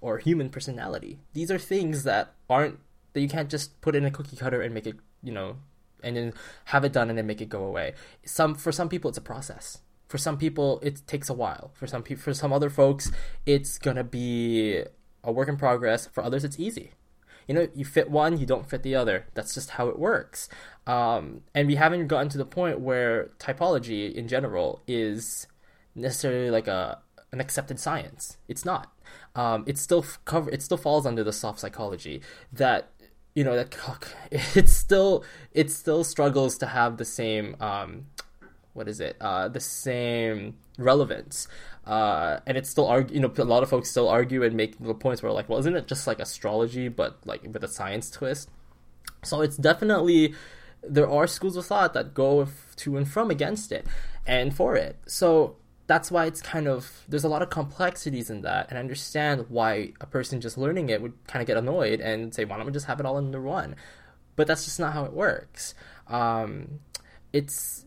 or 0.00 0.18
human 0.18 0.50
personality. 0.50 1.18
These 1.32 1.50
are 1.50 1.58
things 1.58 2.04
that 2.04 2.34
aren't 2.48 2.78
that 3.12 3.20
you 3.20 3.28
can't 3.28 3.50
just 3.50 3.80
put 3.80 3.96
in 3.96 4.04
a 4.04 4.10
cookie 4.10 4.36
cutter 4.36 4.60
and 4.60 4.74
make 4.74 4.86
it, 4.86 4.96
you 5.22 5.32
know, 5.32 5.56
and 6.02 6.16
then 6.16 6.34
have 6.66 6.84
it 6.84 6.92
done 6.92 7.08
and 7.08 7.16
then 7.18 7.26
make 7.26 7.40
it 7.40 7.48
go 7.48 7.64
away. 7.64 7.94
Some 8.24 8.54
for 8.54 8.72
some 8.72 8.88
people 8.88 9.08
it's 9.08 9.18
a 9.18 9.22
process. 9.22 9.78
For 10.06 10.18
some 10.18 10.36
people 10.36 10.80
it 10.80 11.06
takes 11.06 11.30
a 11.30 11.34
while. 11.34 11.70
For 11.74 11.86
some 11.86 12.02
for 12.04 12.34
some 12.34 12.52
other 12.52 12.70
folks 12.70 13.10
it's 13.46 13.78
going 13.78 13.96
to 13.96 14.04
be 14.04 14.82
a 15.24 15.32
work 15.32 15.48
in 15.48 15.56
progress. 15.56 16.06
For 16.06 16.22
others 16.22 16.44
it's 16.44 16.60
easy 16.60 16.92
you 17.46 17.54
know, 17.54 17.68
you 17.74 17.84
fit 17.84 18.10
one, 18.10 18.38
you 18.38 18.46
don't 18.46 18.68
fit 18.68 18.82
the 18.82 18.94
other. 18.94 19.26
That's 19.34 19.54
just 19.54 19.70
how 19.70 19.88
it 19.88 19.98
works. 19.98 20.48
Um, 20.86 21.42
and 21.54 21.68
we 21.68 21.76
haven't 21.76 22.06
gotten 22.08 22.28
to 22.30 22.38
the 22.38 22.44
point 22.44 22.80
where 22.80 23.30
typology 23.38 24.12
in 24.12 24.28
general 24.28 24.82
is 24.86 25.46
necessarily 25.94 26.50
like 26.50 26.68
a 26.68 26.98
an 27.32 27.40
accepted 27.40 27.78
science. 27.78 28.36
It's 28.48 28.64
not. 28.64 28.92
Um, 29.34 29.64
it 29.66 29.78
still 29.78 30.04
cover. 30.24 30.50
It 30.50 30.62
still 30.62 30.76
falls 30.76 31.06
under 31.06 31.24
the 31.24 31.32
soft 31.32 31.60
psychology 31.60 32.22
that 32.52 32.90
you 33.34 33.44
know 33.44 33.54
that 33.54 33.76
it 34.56 34.68
still 34.68 35.24
it 35.52 35.70
still 35.70 36.02
struggles 36.02 36.58
to 36.58 36.66
have 36.66 36.96
the 36.96 37.04
same 37.04 37.56
um, 37.60 38.06
what 38.72 38.88
is 38.88 38.98
it 39.00 39.16
uh, 39.20 39.46
the 39.48 39.60
same 39.60 40.56
relevance 40.78 41.46
uh, 41.86 42.40
and 42.46 42.56
it's 42.56 42.68
still 42.68 42.86
argue 42.86 43.14
you 43.14 43.20
know 43.20 43.32
a 43.38 43.44
lot 43.44 43.62
of 43.62 43.68
folks 43.68 43.90
still 43.90 44.08
argue 44.08 44.42
and 44.42 44.56
make 44.56 44.78
little 44.80 44.94
points 44.94 45.22
where 45.22 45.32
like 45.32 45.48
well 45.48 45.58
isn't 45.58 45.76
it 45.76 45.86
just 45.86 46.06
like 46.06 46.18
astrology 46.18 46.88
but 46.88 47.18
like 47.24 47.42
with 47.42 47.62
a 47.62 47.68
science 47.68 48.10
twist 48.10 48.50
so 49.22 49.40
it's 49.40 49.56
definitely 49.56 50.34
there 50.82 51.08
are 51.08 51.26
schools 51.26 51.56
of 51.56 51.66
thought 51.66 51.94
that 51.94 52.14
go 52.14 52.46
to 52.76 52.96
and 52.96 53.08
from 53.08 53.30
against 53.30 53.72
it 53.72 53.86
and 54.26 54.54
for 54.54 54.76
it 54.76 54.96
so 55.06 55.56
that's 55.86 56.10
why 56.10 56.26
it's 56.26 56.42
kind 56.42 56.66
of 56.66 57.04
there's 57.08 57.24
a 57.24 57.28
lot 57.28 57.42
of 57.42 57.50
complexities 57.50 58.30
in 58.30 58.42
that 58.42 58.66
and 58.68 58.78
I 58.78 58.80
understand 58.80 59.46
why 59.48 59.92
a 60.00 60.06
person 60.06 60.40
just 60.40 60.58
learning 60.58 60.88
it 60.88 61.00
would 61.00 61.12
kind 61.28 61.40
of 61.40 61.46
get 61.46 61.56
annoyed 61.56 62.00
and 62.00 62.34
say 62.34 62.44
why 62.44 62.56
don't 62.56 62.66
we 62.66 62.72
just 62.72 62.86
have 62.86 62.98
it 62.98 63.06
all 63.06 63.16
under 63.16 63.40
one 63.40 63.76
but 64.34 64.46
that's 64.46 64.64
just 64.64 64.80
not 64.80 64.92
how 64.92 65.04
it 65.04 65.12
works 65.12 65.74
um, 66.08 66.80
it's 67.32 67.84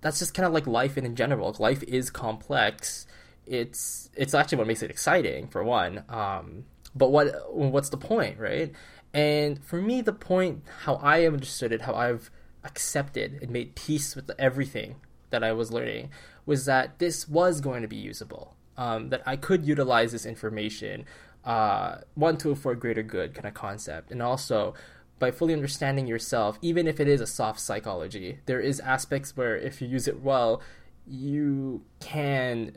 that's 0.00 0.18
just 0.18 0.34
kind 0.34 0.46
of 0.46 0.52
like 0.52 0.66
life 0.66 0.96
in 0.96 1.16
general. 1.16 1.54
Life 1.58 1.82
is 1.84 2.10
complex. 2.10 3.06
It's 3.48 4.10
it's 4.14 4.34
actually 4.34 4.58
what 4.58 4.66
makes 4.66 4.82
it 4.82 4.90
exciting 4.90 5.48
for 5.48 5.64
one. 5.64 6.04
Um, 6.08 6.64
but 6.94 7.10
what 7.10 7.52
what's 7.52 7.88
the 7.88 7.96
point, 7.96 8.38
right? 8.38 8.72
And 9.14 9.62
for 9.64 9.80
me, 9.80 10.00
the 10.02 10.12
point, 10.12 10.64
how 10.82 10.96
I 10.96 11.26
understood 11.26 11.72
it, 11.72 11.82
how 11.82 11.94
I've 11.94 12.30
accepted 12.64 13.38
and 13.40 13.50
made 13.50 13.74
peace 13.74 14.14
with 14.14 14.30
everything 14.38 14.96
that 15.30 15.42
I 15.42 15.52
was 15.52 15.72
learning, 15.72 16.10
was 16.44 16.66
that 16.66 16.98
this 16.98 17.28
was 17.28 17.60
going 17.60 17.82
to 17.82 17.88
be 17.88 17.96
usable. 17.96 18.54
Um, 18.76 19.08
that 19.08 19.22
I 19.26 19.34
could 19.36 19.66
utilize 19.66 20.12
this 20.12 20.24
information, 20.24 21.04
uh, 21.44 21.96
one 22.14 22.36
tool 22.36 22.54
for 22.54 22.70
a 22.70 22.76
greater 22.76 23.02
good 23.02 23.34
kind 23.34 23.46
of 23.46 23.54
concept, 23.54 24.12
and 24.12 24.22
also 24.22 24.74
by 25.18 25.30
fully 25.32 25.52
understanding 25.52 26.06
yourself, 26.06 26.58
even 26.62 26.86
if 26.86 27.00
it 27.00 27.08
is 27.08 27.20
a 27.20 27.26
soft 27.26 27.60
psychology, 27.60 28.38
there 28.46 28.60
is 28.60 28.78
aspects 28.80 29.36
where 29.36 29.56
if 29.56 29.82
you 29.82 29.88
use 29.88 30.06
it 30.06 30.20
well, 30.20 30.62
you 31.06 31.82
can 32.00 32.76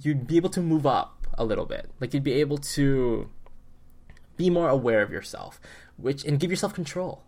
you'd 0.00 0.26
be 0.26 0.36
able 0.36 0.50
to 0.50 0.60
move 0.60 0.86
up 0.86 1.26
a 1.34 1.44
little 1.44 1.66
bit. 1.66 1.90
Like 2.00 2.14
you'd 2.14 2.24
be 2.24 2.34
able 2.34 2.58
to 2.58 3.28
be 4.36 4.50
more 4.50 4.68
aware 4.68 5.02
of 5.02 5.10
yourself, 5.10 5.60
which 5.96 6.24
and 6.24 6.40
give 6.40 6.50
yourself 6.50 6.74
control. 6.74 7.22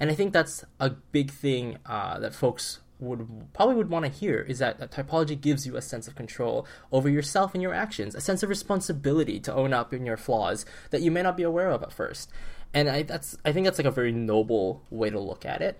And 0.00 0.10
I 0.10 0.14
think 0.14 0.32
that's 0.32 0.64
a 0.80 0.90
big 0.90 1.30
thing 1.30 1.78
uh, 1.86 2.18
that 2.18 2.34
folks 2.34 2.80
would 2.98 3.52
probably 3.52 3.74
would 3.74 3.90
want 3.90 4.04
to 4.04 4.10
hear 4.10 4.40
is 4.40 4.60
that, 4.60 4.78
that 4.78 4.92
typology 4.92 5.38
gives 5.38 5.66
you 5.66 5.76
a 5.76 5.82
sense 5.82 6.06
of 6.06 6.14
control 6.14 6.66
over 6.92 7.08
yourself 7.08 7.52
and 7.52 7.62
your 7.62 7.74
actions, 7.74 8.14
a 8.14 8.20
sense 8.20 8.42
of 8.42 8.48
responsibility 8.48 9.40
to 9.40 9.52
own 9.52 9.72
up 9.72 9.92
in 9.92 10.06
your 10.06 10.16
flaws 10.16 10.64
that 10.90 11.02
you 11.02 11.10
may 11.10 11.22
not 11.22 11.36
be 11.36 11.42
aware 11.42 11.70
of 11.70 11.82
at 11.82 11.92
first. 11.92 12.30
And 12.72 12.88
I 12.88 13.02
that's 13.02 13.36
I 13.44 13.52
think 13.52 13.64
that's 13.64 13.78
like 13.78 13.86
a 13.86 13.90
very 13.90 14.12
noble 14.12 14.82
way 14.88 15.10
to 15.10 15.20
look 15.20 15.44
at 15.44 15.60
it, 15.60 15.78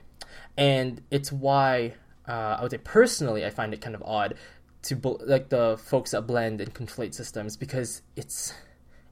and 0.59 1.01
it's 1.11 1.33
why 1.33 1.95
uh, 2.29 2.57
I 2.59 2.63
would 2.63 2.71
say 2.71 2.79
personally 2.79 3.47
I 3.47 3.51
find 3.51 3.73
it 3.73 3.81
kind 3.81 3.95
of 3.95 4.03
odd 4.03 4.35
to 4.83 4.97
like 5.25 5.49
the 5.49 5.79
folks 5.83 6.11
that 6.11 6.27
blend 6.27 6.61
and 6.61 6.75
conflate 6.75 7.15
systems 7.15 7.57
because 7.57 8.03
it's 8.17 8.53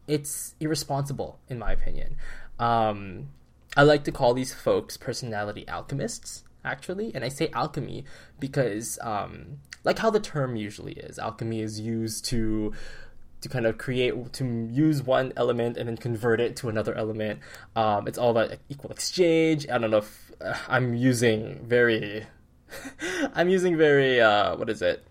it's 0.07 0.55
irresponsible 0.61 1.39
in 1.49 1.59
my 1.59 1.73
opinion. 1.73 2.17
Um, 2.59 3.29
I 3.77 3.85
like 3.85 4.05
to 4.05 4.13
call 4.13 4.35
these 4.35 4.53
folks 4.53 4.97
personality 4.97 5.67
alchemists 5.69 6.45
actually, 6.65 7.13
and 7.15 7.25
I 7.25 7.29
say 7.29 7.49
alchemy 7.53 8.05
because 8.39 8.99
um, 9.03 9.59
like 9.85 9.99
how 9.99 10.11
the 10.11 10.21
term 10.21 10.57
usually 10.57 10.93
is, 10.93 11.19
alchemy 11.19 11.61
is 11.61 11.81
used 11.81 12.25
to 12.27 12.73
to 13.41 13.49
kind 13.49 13.65
of 13.65 13.79
create 13.79 14.33
to 14.35 14.69
use 14.71 15.03
one 15.03 15.33
element 15.37 15.79
and 15.79 15.89
then 15.89 15.97
convert 15.97 16.41
it 16.41 16.57
to 16.57 16.69
another 16.69 16.95
element. 16.95 17.41
Um, 17.75 18.07
it's 18.07 18.19
all 18.19 18.31
about 18.31 18.59
equal 18.69 18.91
exchange. 18.91 19.67
I 19.71 19.79
don't 19.79 19.91
know 19.91 19.99
if 19.99 20.33
uh, 20.41 20.55
I'm 20.69 20.95
using 20.95 21.61
very 21.65 22.27
I'm 23.35 23.49
using 23.49 23.77
very 23.77 24.21
uh, 24.21 24.57
what 24.57 24.69
is 24.69 24.83
it 24.83 25.05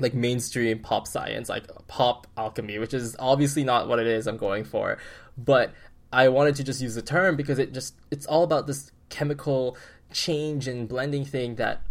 like 0.00 0.14
mainstream 0.14 0.78
pop 0.78 1.06
science, 1.06 1.48
like 1.48 1.66
pop 1.86 2.26
alchemy, 2.36 2.78
which 2.78 2.94
is 2.94 3.16
obviously 3.18 3.64
not 3.64 3.88
what 3.88 3.98
it 3.98 4.06
is 4.06 4.26
I'm 4.26 4.36
going 4.36 4.64
for. 4.64 4.98
But 5.36 5.72
I 6.12 6.28
wanted 6.28 6.56
to 6.56 6.64
just 6.64 6.80
use 6.80 6.94
the 6.94 7.02
term 7.02 7.36
because 7.36 7.58
it 7.58 7.72
just 7.72 7.94
it's 8.10 8.26
all 8.26 8.42
about 8.42 8.66
this 8.66 8.90
chemical 9.08 9.76
change 10.12 10.66
and 10.66 10.88
blending 10.88 11.24
thing 11.24 11.56
that 11.56 11.82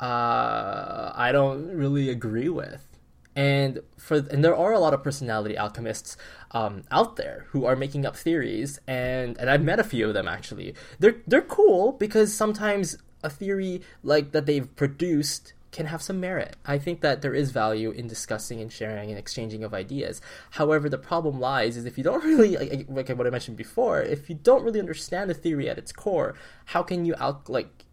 uh, 0.00 1.12
I 1.14 1.30
don't 1.32 1.68
really 1.68 2.10
agree 2.10 2.48
with. 2.48 2.86
And 3.34 3.80
for 3.98 4.16
and 4.16 4.42
there 4.42 4.56
are 4.56 4.72
a 4.72 4.78
lot 4.78 4.94
of 4.94 5.02
personality 5.02 5.56
alchemists 5.56 6.16
um, 6.52 6.84
out 6.90 7.16
there 7.16 7.46
who 7.50 7.66
are 7.66 7.76
making 7.76 8.06
up 8.06 8.16
theories, 8.16 8.80
and 8.86 9.36
and 9.38 9.50
I've 9.50 9.62
met 9.62 9.78
a 9.78 9.84
few 9.84 10.08
of 10.08 10.14
them 10.14 10.26
actually. 10.26 10.74
They're 10.98 11.16
they're 11.26 11.42
cool 11.42 11.92
because 11.92 12.32
sometimes 12.32 12.96
a 13.22 13.28
theory 13.28 13.82
like 14.02 14.32
that 14.32 14.46
they've 14.46 14.74
produced 14.76 15.52
can 15.76 15.86
have 15.86 16.00
some 16.00 16.18
merit. 16.18 16.56
I 16.64 16.78
think 16.78 17.02
that 17.02 17.20
there 17.20 17.34
is 17.34 17.50
value 17.50 17.90
in 17.90 18.06
discussing 18.06 18.62
and 18.62 18.72
sharing 18.72 19.10
and 19.10 19.18
exchanging 19.18 19.62
of 19.62 19.74
ideas. 19.74 20.22
However, 20.52 20.88
the 20.88 20.96
problem 20.96 21.38
lies 21.38 21.76
is 21.76 21.84
if 21.84 21.98
you 21.98 22.02
don't 22.02 22.24
really 22.32 22.56
like, 22.56 22.86
like 22.88 23.08
what 23.10 23.26
I 23.26 23.30
mentioned 23.30 23.58
before, 23.58 24.00
if 24.00 24.30
you 24.30 24.36
don't 24.36 24.64
really 24.64 24.80
understand 24.80 25.28
the 25.28 25.34
theory 25.34 25.68
at 25.68 25.76
its 25.76 25.92
core, 25.92 26.34
how 26.64 26.82
can 26.82 27.04
you 27.04 27.14
out 27.18 27.50
like 27.50 27.84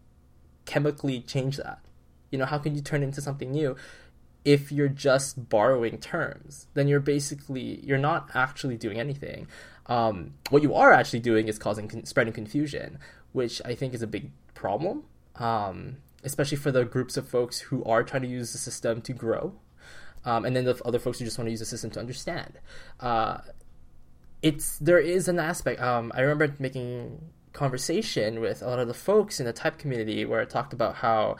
chemically 0.64 1.20
change 1.20 1.58
that? 1.58 1.80
You 2.30 2.38
know, 2.38 2.46
how 2.46 2.56
can 2.56 2.74
you 2.74 2.80
turn 2.80 3.02
it 3.02 3.06
into 3.06 3.20
something 3.20 3.52
new? 3.52 3.76
If 4.46 4.72
you're 4.72 4.88
just 4.88 5.50
borrowing 5.50 5.98
terms, 5.98 6.68
then 6.72 6.88
you're 6.88 7.00
basically 7.00 7.84
you're 7.84 7.98
not 7.98 8.30
actually 8.32 8.78
doing 8.78 8.98
anything. 8.98 9.46
Um, 9.86 10.32
what 10.48 10.62
you 10.62 10.72
are 10.72 10.90
actually 10.90 11.20
doing 11.20 11.48
is 11.48 11.58
causing 11.58 12.06
spreading 12.06 12.32
confusion, 12.32 12.98
which 13.32 13.60
I 13.62 13.74
think 13.74 13.92
is 13.92 14.00
a 14.00 14.06
big 14.06 14.30
problem. 14.54 15.04
Um, 15.36 15.98
especially 16.24 16.56
for 16.56 16.72
the 16.72 16.84
groups 16.84 17.16
of 17.16 17.28
folks 17.28 17.60
who 17.60 17.84
are 17.84 18.02
trying 18.02 18.22
to 18.22 18.28
use 18.28 18.52
the 18.52 18.58
system 18.58 19.00
to 19.02 19.12
grow, 19.12 19.54
um, 20.24 20.44
and 20.44 20.56
then 20.56 20.64
the 20.64 20.80
other 20.84 20.98
folks 20.98 21.18
who 21.18 21.24
just 21.24 21.38
want 21.38 21.46
to 21.46 21.50
use 21.50 21.60
the 21.60 21.66
system 21.66 21.90
to 21.90 22.00
understand. 22.00 22.58
Uh, 23.00 23.38
it's 24.42 24.78
there 24.78 24.98
is 24.98 25.28
an 25.28 25.38
aspect. 25.38 25.80
Um, 25.80 26.12
I 26.14 26.20
remember 26.20 26.54
making 26.58 27.20
conversation 27.52 28.40
with 28.40 28.62
a 28.62 28.66
lot 28.66 28.78
of 28.78 28.88
the 28.88 28.94
folks 28.94 29.38
in 29.40 29.46
the 29.46 29.52
type 29.52 29.78
community 29.78 30.24
where 30.24 30.40
I 30.40 30.44
talked 30.44 30.72
about 30.72 30.96
how. 30.96 31.36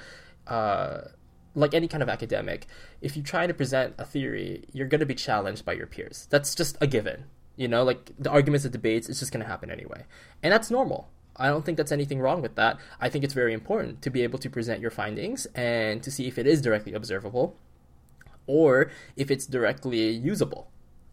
Uh, 0.46 1.08
like 1.56 1.72
any 1.72 1.86
kind 1.86 2.02
of 2.02 2.08
academic, 2.08 2.66
if 3.00 3.16
you 3.16 3.22
try 3.22 3.46
to 3.46 3.54
present 3.54 3.94
a 3.96 4.04
theory, 4.04 4.64
you're 4.72 4.88
going 4.88 4.98
to 4.98 5.06
be 5.06 5.14
challenged 5.14 5.64
by 5.64 5.72
your 5.72 5.86
peers. 5.86 6.26
That's 6.28 6.52
just 6.52 6.76
a 6.80 6.86
given. 6.88 7.26
You 7.56 7.68
know, 7.68 7.84
like 7.84 8.10
the 8.18 8.28
arguments, 8.28 8.64
the 8.64 8.70
debates, 8.70 9.08
it's 9.08 9.20
just 9.20 9.30
going 9.30 9.42
to 9.42 9.48
happen 9.48 9.70
anyway. 9.70 10.04
And 10.42 10.52
that's 10.52 10.70
normal. 10.70 11.10
I 11.36 11.48
don't 11.48 11.64
think 11.64 11.76
that's 11.76 11.92
anything 11.92 12.20
wrong 12.20 12.42
with 12.42 12.54
that. 12.56 12.78
I 13.00 13.08
think 13.08 13.24
it's 13.24 13.34
very 13.34 13.52
important 13.52 14.02
to 14.02 14.10
be 14.10 14.22
able 14.22 14.38
to 14.38 14.48
present 14.48 14.80
your 14.80 14.90
findings 14.90 15.46
and 15.54 16.02
to 16.02 16.10
see 16.10 16.26
if 16.26 16.38
it 16.38 16.46
is 16.46 16.62
directly 16.62 16.94
observable 16.94 17.56
or 18.46 18.90
if 19.16 19.30
it's 19.30 19.46
directly 19.46 20.10
usable. 20.10 20.70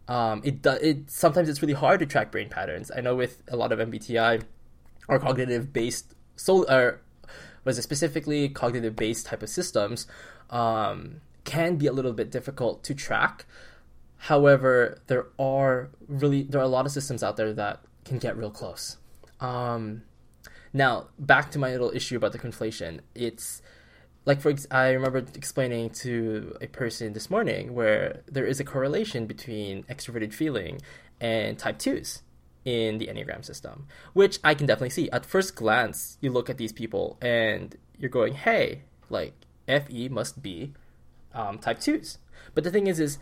Um, 0.08 0.42
it, 0.44 0.62
do, 0.62 0.70
it 0.70 1.10
sometimes 1.10 1.48
it's 1.48 1.62
really 1.62 1.74
hard 1.74 2.00
to 2.00 2.06
track 2.06 2.30
brain 2.30 2.48
patterns. 2.48 2.90
I 2.94 3.00
know 3.00 3.16
with 3.16 3.42
a 3.48 3.56
lot 3.56 3.72
of 3.72 3.78
MBTI 3.78 4.42
or 5.08 5.18
cognitive 5.18 5.72
based 5.72 6.14
so 6.36 6.64
or 6.64 7.00
was 7.64 7.78
it 7.78 7.82
specifically 7.82 8.48
cognitive 8.48 8.96
based 8.96 9.26
type 9.26 9.42
of 9.42 9.48
systems 9.48 10.06
um, 10.50 11.20
can 11.44 11.76
be 11.76 11.86
a 11.86 11.92
little 11.92 12.12
bit 12.12 12.30
difficult 12.30 12.84
to 12.84 12.94
track. 12.94 13.46
However, 14.18 15.00
there 15.08 15.26
are 15.38 15.90
really 16.06 16.42
there 16.42 16.60
are 16.60 16.64
a 16.64 16.68
lot 16.68 16.86
of 16.86 16.92
systems 16.92 17.22
out 17.22 17.36
there 17.36 17.52
that 17.52 17.80
can 18.04 18.18
get 18.18 18.36
real 18.36 18.50
close. 18.50 18.98
Um, 19.40 20.02
now, 20.72 21.08
back 21.18 21.50
to 21.52 21.58
my 21.58 21.70
little 21.70 21.90
issue 21.94 22.16
about 22.16 22.32
the 22.32 22.38
conflation. 22.38 23.00
It's 23.14 23.62
like 24.24 24.40
for 24.40 24.54
I 24.70 24.90
remember 24.90 25.18
explaining 25.34 25.90
to 25.90 26.56
a 26.60 26.66
person 26.66 27.12
this 27.12 27.28
morning 27.28 27.74
where 27.74 28.22
there 28.26 28.46
is 28.46 28.60
a 28.60 28.64
correlation 28.64 29.26
between 29.26 29.82
extroverted 29.84 30.32
feeling 30.32 30.80
and 31.20 31.58
type 31.58 31.78
2s 31.78 32.22
in 32.64 32.98
the 32.98 33.08
Enneagram 33.08 33.44
system, 33.44 33.86
which 34.12 34.38
I 34.44 34.54
can 34.54 34.66
definitely 34.66 34.90
see. 34.90 35.10
At 35.10 35.26
first 35.26 35.56
glance, 35.56 36.18
you 36.20 36.30
look 36.30 36.48
at 36.48 36.58
these 36.58 36.72
people 36.72 37.18
and 37.20 37.76
you're 37.98 38.10
going, 38.10 38.34
"Hey, 38.34 38.82
like 39.10 39.34
FE 39.66 40.08
must 40.08 40.42
be 40.42 40.72
um, 41.34 41.58
type 41.58 41.80
2s." 41.80 42.18
But 42.54 42.64
the 42.64 42.70
thing 42.70 42.86
is 42.86 43.00
is 43.00 43.18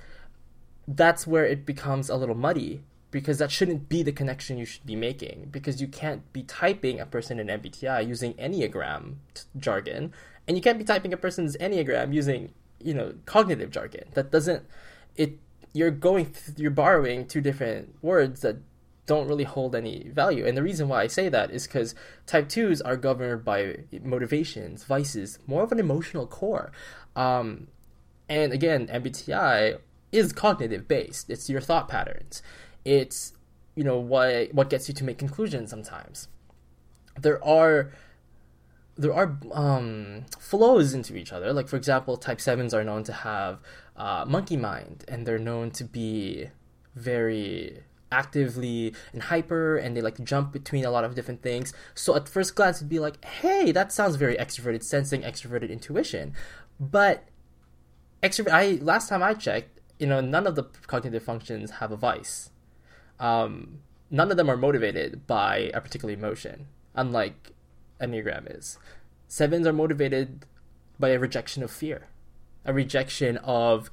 that's 0.87 1.27
where 1.27 1.45
it 1.45 1.65
becomes 1.65 2.11
a 2.11 2.17
little 2.17 2.35
muddy 2.35 2.83
because 3.11 3.39
that 3.39 3.51
shouldn't 3.51 3.89
be 3.89 4.03
the 4.03 4.13
connection 4.13 4.57
you 4.57 4.65
should 4.65 4.87
be 4.87 4.97
making 4.97 5.49
because 5.51 5.81
you 5.81 5.89
can't 5.89 6.33
be 6.33 6.43
typing 6.43 7.01
a 7.01 7.07
person 7.07 7.41
in 7.41 7.49
MBTI 7.49 8.07
using 8.07 8.35
Enneagram 8.35 9.17
jargon 9.59 10.13
and 10.47 10.57
you 10.57 10.63
can't 10.63 10.79
be 10.79 10.85
typing 10.85 11.13
a 11.13 11.17
person's 11.17 11.57
Enneagram 11.57 12.15
using 12.15 12.53
you 12.83 12.95
know 12.95 13.15
cognitive 13.27 13.71
jargon. 13.71 14.05
That 14.15 14.31
doesn't 14.31 14.65
it 15.17 15.39
you're 15.73 15.91
going 15.91 16.27
th- 16.27 16.59
you're 16.59 16.71
borrowing 16.71 17.27
two 17.27 17.41
different 17.41 17.95
words 18.03 18.41
that 18.41 18.57
don't 19.07 19.27
really 19.27 19.45
hold 19.45 19.75
any 19.75 20.09
value. 20.09 20.47
And 20.47 20.57
the 20.57 20.63
reason 20.63 20.89
why 20.89 21.03
I 21.03 21.07
say 21.09 21.29
that 21.29 21.51
is 21.51 21.67
because 21.67 21.97
type 22.27 22.49
2s 22.49 22.81
are 22.85 22.97
governed 22.97 23.45
by 23.45 23.79
motivations 24.05 24.85
vices 24.85 25.39
more 25.49 25.65
of 25.65 25.73
an 25.73 25.81
emotional 25.81 26.27
core. 26.27 26.71
Um, 27.17 27.67
and 28.29 28.53
again 28.53 28.87
MBTI 28.87 29.79
is 30.13 30.33
cognitive 30.33 30.87
based 30.89 31.29
it's 31.29 31.51
your 31.51 31.61
thought 31.61 31.89
patterns 31.89 32.43
it's 32.85 33.35
you 33.75 33.85
know 33.85 33.99
what 33.99 34.53
what 34.53 34.71
gets 34.71 34.89
you 34.89 34.95
to 34.95 35.05
make 35.05 35.19
conclusions 35.19 35.71
sometimes. 35.71 36.29
There 37.21 37.43
are 37.45 37.93
there 38.97 39.15
are 39.15 39.39
um, 39.53 40.27
flows 40.39 40.93
into 40.93 41.17
each 41.17 41.33
other. 41.33 41.53
Like 41.53 41.69
for 41.69 41.77
example 41.77 42.17
type 42.17 42.39
7s 42.39 42.75
are 42.75 42.85
known 42.85 43.05
to 43.05 43.13
have 43.13 43.61
uh, 43.97 44.25
monkey 44.27 44.57
mind 44.57 45.05
and 45.09 45.27
they're 45.27 45.39
known 45.39 45.71
to 45.73 45.85
be 45.85 46.51
very 46.95 47.83
actively 48.13 48.93
and 49.13 49.23
hyper 49.23 49.77
and 49.77 49.97
they 49.97 50.01
like 50.01 50.17
to 50.17 50.25
jump 50.25 50.53
between 50.53 50.85
a 50.85 50.91
lot 50.91 51.05
of 51.05 51.15
different 51.15 51.43
things. 51.43 51.73
So 51.95 52.17
at 52.17 52.29
first 52.29 52.55
glance 52.55 52.79
it'd 52.79 52.89
be 52.89 52.99
like 52.99 53.25
hey 53.25 53.73
that 53.73 53.93
sounds 53.93 54.17
very 54.17 54.37
extroverted 54.37 54.83
sensing 54.83 55.23
extroverted 55.23 55.71
intuition. 55.71 56.35
But 56.79 57.29
extrovert 58.23 58.51
i 58.53 58.79
last 58.83 59.09
time 59.09 59.23
i 59.23 59.33
checked 59.33 59.81
you 59.99 60.07
know 60.07 60.21
none 60.21 60.47
of 60.47 60.55
the 60.55 60.65
cognitive 60.87 61.23
functions 61.23 61.71
have 61.73 61.91
a 61.91 61.97
vice 61.97 62.51
um, 63.21 63.79
none 64.11 64.31
of 64.31 64.37
them 64.37 64.51
are 64.51 64.57
motivated 64.57 65.27
by 65.27 65.71
a 65.73 65.81
particular 65.81 66.13
emotion, 66.13 66.67
unlike 66.95 67.53
Enneagram 68.01 68.57
is. 68.59 68.79
Sevens 69.29 69.67
are 69.67 69.73
motivated 69.73 70.47
by 70.99 71.11
a 71.11 71.19
rejection 71.19 71.63
of 71.63 71.71
fear, 71.71 72.09
a 72.65 72.73
rejection 72.73 73.37
of 73.39 73.91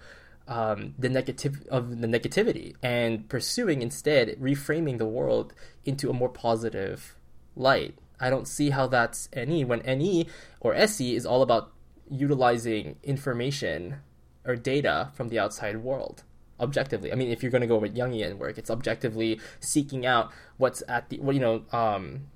um, 0.47 0.95
the 0.97 1.09
negative 1.09 1.67
of 1.69 2.01
the 2.01 2.07
negativity, 2.07 2.73
and 2.81 3.27
pursuing 3.29 3.81
instead 3.81 4.29
reframing 4.39 4.97
the 4.97 5.05
world 5.05 5.53
into 5.85 6.09
a 6.09 6.13
more 6.13 6.29
positive 6.29 7.15
light. 7.55 7.95
I 8.19 8.29
don't 8.29 8.47
see 8.47 8.71
how 8.71 8.87
that's 8.87 9.29
NE 9.35 9.65
when 9.65 9.79
NE 9.81 10.27
or 10.59 10.73
SE 10.73 11.15
is 11.15 11.25
all 11.25 11.41
about 11.43 11.71
utilizing 12.09 12.95
information 13.03 13.97
or 14.45 14.55
data 14.55 15.11
from 15.13 15.27
the 15.27 15.37
outside 15.37 15.77
world 15.77 16.23
objectively. 16.59 17.11
I 17.11 17.15
mean, 17.15 17.29
if 17.29 17.41
you're 17.41 17.51
going 17.51 17.61
to 17.61 17.67
go 17.67 17.77
with 17.77 17.95
Jungian 17.95 18.37
work, 18.37 18.57
it's 18.57 18.69
objectively 18.69 19.39
seeking 19.59 20.05
out 20.05 20.31
what's 20.57 20.83
at 20.87 21.09
the, 21.09 21.17
you 21.17 21.39
know, 21.39 21.63
um, 21.71 22.27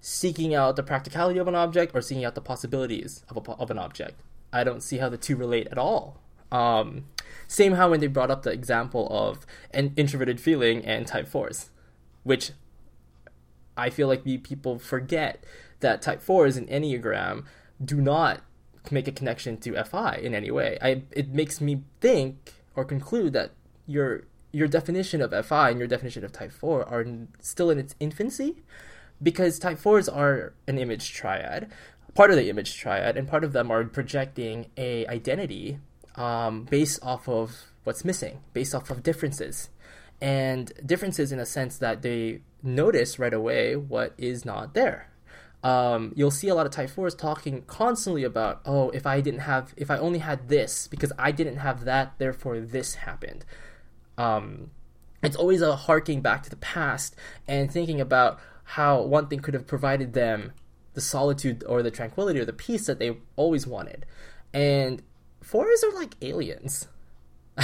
seeking 0.00 0.54
out 0.54 0.76
the 0.76 0.82
practicality 0.82 1.38
of 1.38 1.48
an 1.48 1.54
object 1.54 1.94
or 1.94 2.00
seeking 2.00 2.24
out 2.24 2.34
the 2.34 2.40
possibilities 2.40 3.24
of, 3.28 3.36
a, 3.36 3.50
of 3.52 3.70
an 3.70 3.78
object. 3.78 4.20
I 4.52 4.64
don't 4.64 4.82
see 4.82 4.98
how 4.98 5.08
the 5.08 5.16
two 5.16 5.36
relate 5.36 5.68
at 5.70 5.78
all. 5.78 6.20
Um, 6.50 7.04
same 7.46 7.74
how 7.74 7.90
when 7.90 8.00
they 8.00 8.08
brought 8.08 8.30
up 8.30 8.42
the 8.42 8.50
example 8.50 9.06
of 9.10 9.46
an 9.72 9.92
introverted 9.96 10.40
feeling 10.40 10.84
and 10.84 11.06
type 11.06 11.28
4s, 11.28 11.68
which 12.24 12.52
I 13.76 13.90
feel 13.90 14.08
like 14.08 14.24
people 14.24 14.78
forget 14.78 15.44
that 15.80 16.02
type 16.02 16.22
4s 16.22 16.58
in 16.58 16.66
Enneagram 16.66 17.44
do 17.82 18.00
not 18.00 18.40
make 18.90 19.06
a 19.06 19.12
connection 19.12 19.56
to 19.58 19.82
FI 19.84 20.16
in 20.16 20.34
any 20.34 20.50
way. 20.50 20.78
I, 20.82 21.02
it 21.12 21.28
makes 21.28 21.60
me 21.60 21.82
think 22.00 22.54
or 22.74 22.84
conclude 22.84 23.32
that 23.34 23.52
your 23.90 24.24
your 24.52 24.68
definition 24.68 25.20
of 25.20 25.30
FI 25.46 25.70
and 25.70 25.78
your 25.78 25.88
definition 25.88 26.24
of 26.24 26.32
type 26.32 26.52
4 26.52 26.84
are 26.88 27.06
still 27.40 27.70
in 27.70 27.78
its 27.78 27.94
infancy 28.00 28.56
because 29.22 29.58
type 29.58 29.78
4s 29.78 30.14
are 30.14 30.54
an 30.66 30.76
image 30.76 31.12
triad 31.12 31.70
part 32.14 32.30
of 32.30 32.36
the 32.36 32.48
image 32.48 32.76
triad 32.76 33.16
and 33.16 33.28
part 33.28 33.44
of 33.44 33.52
them 33.52 33.70
are 33.70 33.84
projecting 33.84 34.66
a 34.76 35.06
identity 35.06 35.78
um, 36.16 36.64
based 36.64 36.98
off 37.02 37.28
of 37.28 37.66
what's 37.84 38.04
missing 38.04 38.40
based 38.52 38.74
off 38.74 38.90
of 38.90 39.02
differences. 39.02 39.70
And 40.20 40.72
differences 40.84 41.32
in 41.32 41.38
a 41.38 41.46
sense 41.46 41.78
that 41.78 42.02
they 42.02 42.42
notice 42.62 43.18
right 43.18 43.32
away 43.32 43.74
what 43.74 44.12
is 44.18 44.44
not 44.44 44.74
there. 44.74 45.08
Um, 45.62 46.12
you'll 46.14 46.30
see 46.30 46.48
a 46.48 46.54
lot 46.54 46.66
of 46.66 46.72
type 46.72 46.90
4s 46.90 47.16
talking 47.16 47.62
constantly 47.66 48.24
about 48.24 48.62
oh 48.64 48.88
if 48.90 49.06
i 49.06 49.20
didn't 49.20 49.40
have 49.40 49.74
if 49.76 49.90
i 49.90 49.98
only 49.98 50.20
had 50.20 50.48
this 50.48 50.88
because 50.88 51.12
i 51.18 51.30
didn't 51.30 51.56
have 51.56 51.84
that 51.84 52.14
therefore 52.16 52.60
this 52.60 52.94
happened 52.94 53.44
um, 54.20 54.70
it's 55.22 55.36
always 55.36 55.62
a 55.62 55.74
harking 55.74 56.20
back 56.20 56.42
to 56.42 56.50
the 56.50 56.56
past 56.56 57.16
and 57.48 57.70
thinking 57.72 58.00
about 58.00 58.38
how 58.64 59.00
one 59.00 59.28
thing 59.28 59.40
could 59.40 59.54
have 59.54 59.66
provided 59.66 60.12
them 60.12 60.52
the 60.92 61.00
solitude 61.00 61.64
or 61.66 61.82
the 61.82 61.90
tranquility 61.90 62.38
or 62.38 62.44
the 62.44 62.52
peace 62.52 62.86
that 62.86 62.98
they 62.98 63.16
always 63.36 63.66
wanted. 63.66 64.04
And 64.52 65.02
fours 65.40 65.82
are 65.84 65.94
like 65.94 66.16
aliens. 66.20 66.88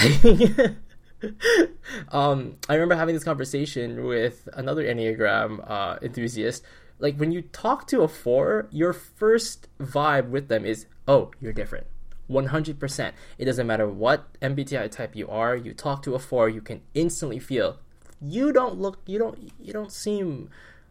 um, 2.09 2.57
I 2.67 2.73
remember 2.73 2.95
having 2.95 3.13
this 3.13 3.23
conversation 3.23 4.05
with 4.05 4.49
another 4.53 4.83
Enneagram 4.83 5.63
uh, 5.69 5.99
enthusiast. 6.01 6.63
Like 6.99 7.17
when 7.17 7.31
you 7.31 7.43
talk 7.43 7.85
to 7.87 8.01
a 8.01 8.07
four, 8.07 8.67
your 8.71 8.93
first 8.93 9.67
vibe 9.79 10.29
with 10.29 10.47
them 10.47 10.65
is, 10.65 10.87
oh, 11.07 11.31
you're 11.39 11.53
different. 11.53 11.85
100%. 12.29 13.11
It 13.37 13.45
doesn't 13.45 13.67
matter 13.67 13.87
what 13.87 14.39
MBTI 14.41 14.91
type 14.91 15.15
you 15.15 15.27
are, 15.29 15.55
you 15.55 15.73
talk 15.73 16.03
to 16.03 16.15
a 16.15 16.19
4, 16.19 16.49
you 16.49 16.61
can 16.61 16.81
instantly 16.93 17.39
feel 17.39 17.79
you 18.21 18.51
don't 18.51 18.79
look 18.79 18.99
you 19.05 19.19
don't 19.19 19.51
you 19.59 19.73
don't 19.73 19.91
seem 19.91 20.49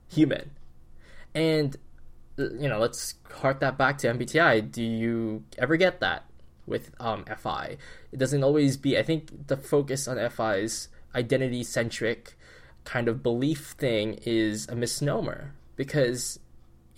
human. 0.08 0.50
And 1.34 1.76
you 2.36 2.68
know, 2.68 2.78
let's 2.78 3.14
hark 3.30 3.60
that 3.60 3.78
back 3.78 3.98
to 3.98 4.08
MBTI. 4.08 4.70
Do 4.70 4.82
you 4.82 5.44
ever 5.58 5.76
get 5.76 6.00
that 6.00 6.24
with 6.66 6.90
um, 7.00 7.24
FI? 7.24 7.78
It 8.12 8.18
doesn't 8.18 8.44
always 8.44 8.76
be. 8.76 8.98
I 8.98 9.02
think 9.02 9.46
the 9.48 9.56
focus 9.56 10.06
on 10.06 10.18
FI's 10.30 10.88
identity 11.14 11.64
centric 11.64 12.36
kind 12.84 13.08
of 13.08 13.22
belief 13.22 13.74
thing 13.78 14.18
is 14.24 14.68
a 14.68 14.76
misnomer 14.76 15.54
because 15.76 16.38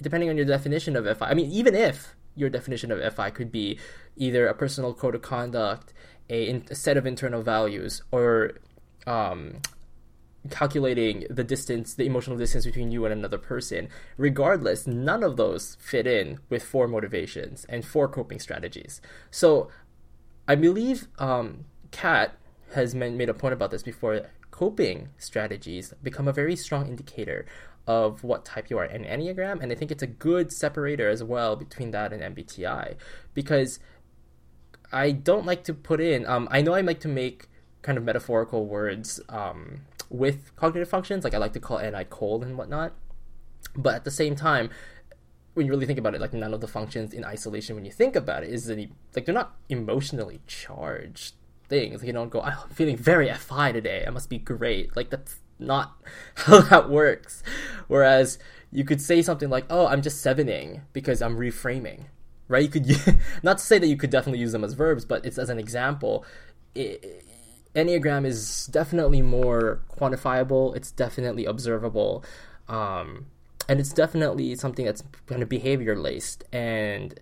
depending 0.02 0.28
on 0.28 0.36
your 0.36 0.46
definition 0.46 0.96
of 0.96 1.04
FI, 1.18 1.26
I 1.26 1.34
mean, 1.34 1.50
even 1.50 1.74
if 1.74 2.16
your 2.38 2.50
definition 2.50 2.90
of 2.90 3.14
FI 3.14 3.30
could 3.30 3.50
be 3.50 3.78
either 4.16 4.46
a 4.46 4.54
personal 4.54 4.94
code 4.94 5.14
of 5.14 5.22
conduct, 5.22 5.92
a, 6.30 6.62
a 6.70 6.74
set 6.74 6.96
of 6.96 7.06
internal 7.06 7.42
values, 7.42 8.02
or 8.10 8.52
um, 9.06 9.60
calculating 10.50 11.26
the 11.30 11.44
distance, 11.44 11.94
the 11.94 12.06
emotional 12.06 12.36
distance 12.36 12.64
between 12.64 12.90
you 12.90 13.04
and 13.04 13.12
another 13.12 13.38
person. 13.38 13.88
Regardless, 14.16 14.86
none 14.86 15.22
of 15.22 15.36
those 15.36 15.76
fit 15.80 16.06
in 16.06 16.38
with 16.48 16.62
four 16.62 16.88
motivations 16.88 17.64
and 17.68 17.84
four 17.84 18.08
coping 18.08 18.38
strategies. 18.38 19.00
So 19.30 19.68
I 20.46 20.54
believe 20.54 21.08
um, 21.18 21.64
Kat 21.90 22.36
has 22.74 22.94
made 22.94 23.28
a 23.28 23.34
point 23.34 23.54
about 23.54 23.70
this 23.70 23.82
before. 23.82 24.22
Coping 24.50 25.10
strategies 25.18 25.94
become 26.02 26.26
a 26.26 26.32
very 26.32 26.56
strong 26.56 26.88
indicator 26.88 27.46
of 27.88 28.22
what 28.22 28.44
type 28.44 28.68
you 28.68 28.76
are 28.76 28.84
in 28.84 29.02
Enneagram, 29.02 29.62
and 29.62 29.72
I 29.72 29.74
think 29.74 29.90
it's 29.90 30.02
a 30.02 30.06
good 30.06 30.52
separator 30.52 31.08
as 31.08 31.24
well 31.24 31.56
between 31.56 31.90
that 31.92 32.12
and 32.12 32.36
MBTI 32.36 32.96
because 33.32 33.80
I 34.92 35.10
don't 35.10 35.46
like 35.46 35.64
to 35.64 35.74
put 35.74 35.98
in. 35.98 36.26
Um, 36.26 36.48
I 36.50 36.60
know 36.60 36.74
I 36.74 36.82
like 36.82 37.00
to 37.00 37.08
make 37.08 37.48
kind 37.80 37.96
of 37.96 38.04
metaphorical 38.04 38.66
words 38.66 39.20
um, 39.30 39.80
with 40.10 40.54
cognitive 40.54 40.90
functions, 40.90 41.24
like 41.24 41.32
I 41.32 41.38
like 41.38 41.54
to 41.54 41.60
call 41.60 41.78
NI 41.78 42.04
cold 42.10 42.44
and 42.44 42.58
whatnot, 42.58 42.92
but 43.74 43.94
at 43.94 44.04
the 44.04 44.10
same 44.10 44.36
time, 44.36 44.68
when 45.54 45.64
you 45.64 45.72
really 45.72 45.86
think 45.86 45.98
about 45.98 46.14
it, 46.14 46.20
like 46.20 46.34
none 46.34 46.52
of 46.52 46.60
the 46.60 46.68
functions 46.68 47.14
in 47.14 47.24
isolation, 47.24 47.74
when 47.74 47.86
you 47.86 47.90
think 47.90 48.14
about 48.14 48.44
it, 48.44 48.50
is 48.50 48.68
any 48.68 48.92
like 49.16 49.24
they're 49.24 49.34
not 49.34 49.56
emotionally 49.70 50.40
charged 50.46 51.36
things. 51.70 52.02
Like, 52.02 52.06
you 52.06 52.12
don't 52.12 52.28
go, 52.28 52.40
oh, 52.40 52.64
I'm 52.64 52.68
feeling 52.68 52.98
very 52.98 53.32
FI 53.32 53.72
today. 53.72 54.04
I 54.06 54.10
must 54.10 54.28
be 54.28 54.38
great. 54.38 54.94
Like 54.94 55.08
that's 55.08 55.40
not 55.58 55.96
how 56.34 56.60
that 56.62 56.90
works. 56.90 57.42
Whereas 57.86 58.38
you 58.70 58.84
could 58.84 59.00
say 59.00 59.22
something 59.22 59.48
like, 59.48 59.64
"Oh, 59.70 59.86
I'm 59.86 60.02
just 60.02 60.20
sevening 60.20 60.82
because 60.92 61.22
I'm 61.22 61.36
reframing." 61.36 62.04
Right? 62.48 62.62
You 62.62 62.68
could 62.68 63.18
not 63.42 63.58
to 63.58 63.64
say 63.64 63.78
that 63.78 63.86
you 63.86 63.96
could 63.96 64.10
definitely 64.10 64.40
use 64.40 64.52
them 64.52 64.64
as 64.64 64.74
verbs, 64.74 65.04
but 65.04 65.24
it's 65.24 65.38
as 65.38 65.50
an 65.50 65.58
example. 65.58 66.24
It, 66.74 67.24
Enneagram 67.74 68.26
is 68.26 68.66
definitely 68.66 69.22
more 69.22 69.82
quantifiable. 69.96 70.74
It's 70.74 70.90
definitely 70.90 71.44
observable, 71.44 72.24
um, 72.68 73.26
and 73.68 73.78
it's 73.78 73.92
definitely 73.92 74.54
something 74.54 74.84
that's 74.84 75.02
kind 75.26 75.42
of 75.42 75.48
behavior 75.48 75.96
laced. 75.96 76.44
And 76.52 77.18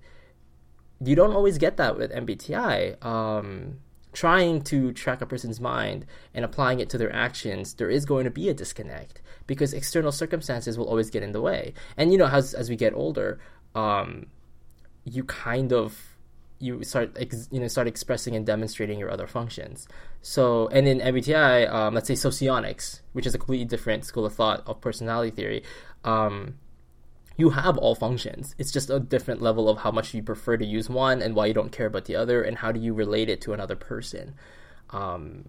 you 1.05 1.14
don't 1.14 1.33
always 1.33 1.59
get 1.59 1.77
that 1.77 1.99
with 1.99 2.11
MBTI. 2.12 3.05
Um, 3.05 3.79
trying 4.16 4.62
to 4.62 4.92
track 4.92 5.20
a 5.20 5.26
person's 5.26 5.61
mind 5.61 6.07
and 6.33 6.42
applying 6.42 6.81
it 6.81 6.88
to 6.88 6.96
their 6.96 7.14
actions, 7.14 7.74
there 7.74 7.90
is 7.90 8.07
going 8.07 8.24
to 8.24 8.31
be 8.31 8.48
a 8.48 8.55
disconnect 8.55 9.20
because 9.46 9.74
external 9.74 10.11
circumstances 10.11 10.79
will 10.79 10.88
always 10.88 11.11
get 11.11 11.22
in 11.22 11.33
the 11.33 11.40
way. 11.40 11.74
And 11.98 12.11
you 12.11 12.16
know, 12.16 12.26
as 12.26 12.55
as 12.55 12.70
we 12.70 12.76
get 12.76 12.94
older, 12.94 13.38
um, 13.74 14.26
you 15.05 15.22
kind 15.24 15.70
of 15.70 16.16
you 16.59 16.83
start 16.83 17.14
ex, 17.16 17.46
you 17.52 17.61
know 17.61 17.68
start 17.68 17.87
expressing 17.87 18.35
and 18.35 18.46
demonstrating 18.46 18.98
your 18.98 19.11
other 19.11 19.26
functions. 19.26 19.87
So, 20.22 20.68
and 20.68 20.88
in 20.88 20.98
MBTI, 21.00 21.70
um, 21.70 21.92
let's 21.92 22.09
say 22.09 22.14
socionics, 22.14 23.02
which 23.12 23.26
is 23.26 23.35
a 23.35 23.38
completely 23.38 23.66
different 23.66 24.07
school 24.07 24.24
of 24.24 24.33
thought 24.33 24.62
of 24.66 24.81
personality 24.81 25.31
theory. 25.31 25.62
Um, 26.05 26.55
you 27.37 27.51
have 27.51 27.77
all 27.77 27.94
functions. 27.94 28.55
It's 28.59 28.72
just 28.72 28.90
a 28.90 28.99
different 28.99 29.42
level 29.42 29.68
of 29.68 29.79
how 29.79 29.90
much 29.90 30.14
you 30.14 30.22
prefer 30.22 30.57
to 30.57 30.64
use 30.64 30.88
one 30.88 31.20
and 31.20 31.35
why 31.35 31.46
you 31.46 31.55
don't 31.55 31.72
care 31.72 31.87
about 31.87 32.07
the 32.07 32.16
other, 32.16 32.42
and 32.42 32.59
how 32.59 32.72
do 32.72 32.81
you 32.81 32.94
relate 32.94 33.29
it 33.29 33.40
to 33.42 33.53
another 33.53 33.77
person. 33.77 34.35
Um, 34.90 35.49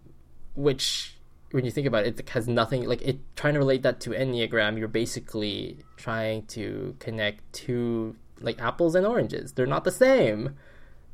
which, 0.55 1.17
when 1.51 1.63
you 1.63 1.71
think 1.71 1.87
about 1.87 2.05
it, 2.05 2.19
it 2.19 2.29
has 2.29 2.47
nothing 2.47 2.85
like 2.85 3.01
it. 3.01 3.19
Trying 3.35 3.53
to 3.53 3.59
relate 3.59 3.83
that 3.83 4.01
to 4.01 4.09
Enneagram, 4.09 4.77
you're 4.77 4.87
basically 4.87 5.79
trying 5.95 6.45
to 6.47 6.95
connect 6.99 7.53
two 7.53 8.15
like 8.41 8.61
apples 8.61 8.93
and 8.93 9.05
oranges. 9.05 9.53
They're 9.53 9.65
not 9.65 9.83
the 9.83 9.91
same. 9.91 10.55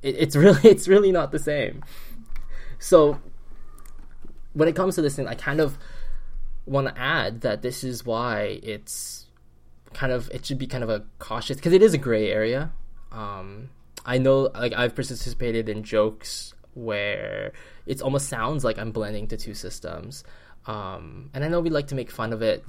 It, 0.01 0.15
it's 0.17 0.35
really, 0.45 0.69
it's 0.69 0.87
really 0.87 1.11
not 1.11 1.31
the 1.31 1.39
same. 1.39 1.83
So, 2.79 3.19
when 4.53 4.67
it 4.67 4.75
comes 4.75 4.95
to 4.95 5.01
this 5.01 5.15
thing, 5.15 5.27
I 5.27 5.35
kind 5.35 5.59
of 5.61 5.77
want 6.65 6.87
to 6.87 6.99
add 6.99 7.41
that 7.41 7.61
this 7.61 7.83
is 7.83 8.05
why 8.05 8.59
it's 8.63 9.22
kind 9.93 10.11
of 10.11 10.29
it 10.31 10.45
should 10.45 10.57
be 10.57 10.67
kind 10.67 10.83
of 10.83 10.89
a 10.89 11.03
cautious 11.19 11.57
because 11.57 11.73
it 11.73 11.81
is 11.81 11.93
a 11.93 11.97
gray 11.97 12.31
area. 12.31 12.71
Um, 13.11 13.69
I 14.05 14.17
know 14.17 14.49
like 14.53 14.73
I've 14.73 14.95
participated 14.95 15.69
in 15.69 15.83
jokes 15.83 16.53
where 16.73 17.53
it 17.85 18.01
almost 18.01 18.27
sounds 18.27 18.63
like 18.63 18.77
I'm 18.77 18.91
blending 18.91 19.27
the 19.27 19.37
two 19.37 19.53
systems. 19.53 20.23
Um, 20.65 21.29
and 21.33 21.43
I 21.43 21.47
know 21.47 21.59
we 21.59 21.69
like 21.69 21.87
to 21.87 21.95
make 21.95 22.09
fun 22.09 22.33
of 22.33 22.41
it. 22.41 22.63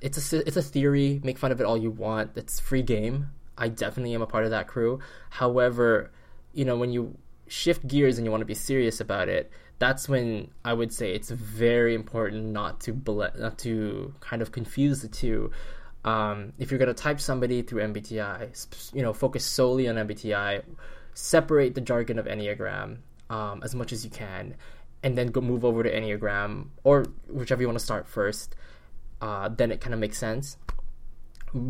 It's 0.00 0.32
a 0.32 0.46
it's 0.46 0.56
a 0.56 0.62
theory. 0.62 1.20
Make 1.22 1.38
fun 1.38 1.52
of 1.52 1.60
it 1.60 1.64
all 1.64 1.76
you 1.76 1.90
want. 1.90 2.32
It's 2.36 2.60
free 2.60 2.82
game. 2.82 3.30
I 3.56 3.68
definitely 3.68 4.14
am 4.14 4.22
a 4.22 4.26
part 4.26 4.44
of 4.44 4.50
that 4.50 4.66
crew. 4.66 4.98
However, 5.30 6.10
you 6.52 6.64
know 6.64 6.76
when 6.76 6.92
you 6.92 7.16
shift 7.46 7.86
gears 7.86 8.18
and 8.18 8.26
you 8.26 8.30
want 8.30 8.40
to 8.40 8.46
be 8.46 8.54
serious 8.54 9.00
about 9.00 9.28
it, 9.28 9.50
that's 9.78 10.08
when 10.08 10.50
I 10.64 10.72
would 10.72 10.92
say 10.92 11.12
it's 11.12 11.30
very 11.30 11.94
important 11.94 12.46
not 12.46 12.80
to 12.82 12.92
ble- 12.92 13.30
not 13.38 13.58
to 13.58 14.14
kind 14.20 14.42
of 14.42 14.52
confuse 14.52 15.02
the 15.02 15.08
two 15.08 15.50
um, 16.04 16.52
if 16.58 16.70
you're 16.70 16.78
going 16.78 16.94
to 16.94 16.94
type 16.94 17.20
somebody 17.20 17.62
through 17.62 17.82
MBTI, 17.82 18.92
you 18.94 19.02
know, 19.02 19.12
focus 19.12 19.44
solely 19.44 19.88
on 19.88 19.96
MBTI, 19.96 20.62
separate 21.14 21.74
the 21.74 21.80
jargon 21.80 22.18
of 22.18 22.26
Enneagram 22.26 22.98
um, 23.30 23.62
as 23.62 23.74
much 23.74 23.92
as 23.92 24.04
you 24.04 24.10
can, 24.10 24.54
and 25.02 25.16
then 25.16 25.28
go 25.28 25.40
move 25.40 25.64
over 25.64 25.82
to 25.82 25.90
Enneagram 25.90 26.66
or 26.82 27.06
whichever 27.28 27.62
you 27.62 27.68
want 27.68 27.78
to 27.78 27.84
start 27.84 28.06
first. 28.06 28.54
Uh, 29.20 29.48
then 29.48 29.72
it 29.72 29.80
kind 29.80 29.94
of 29.94 30.00
makes 30.00 30.18
sense. 30.18 30.58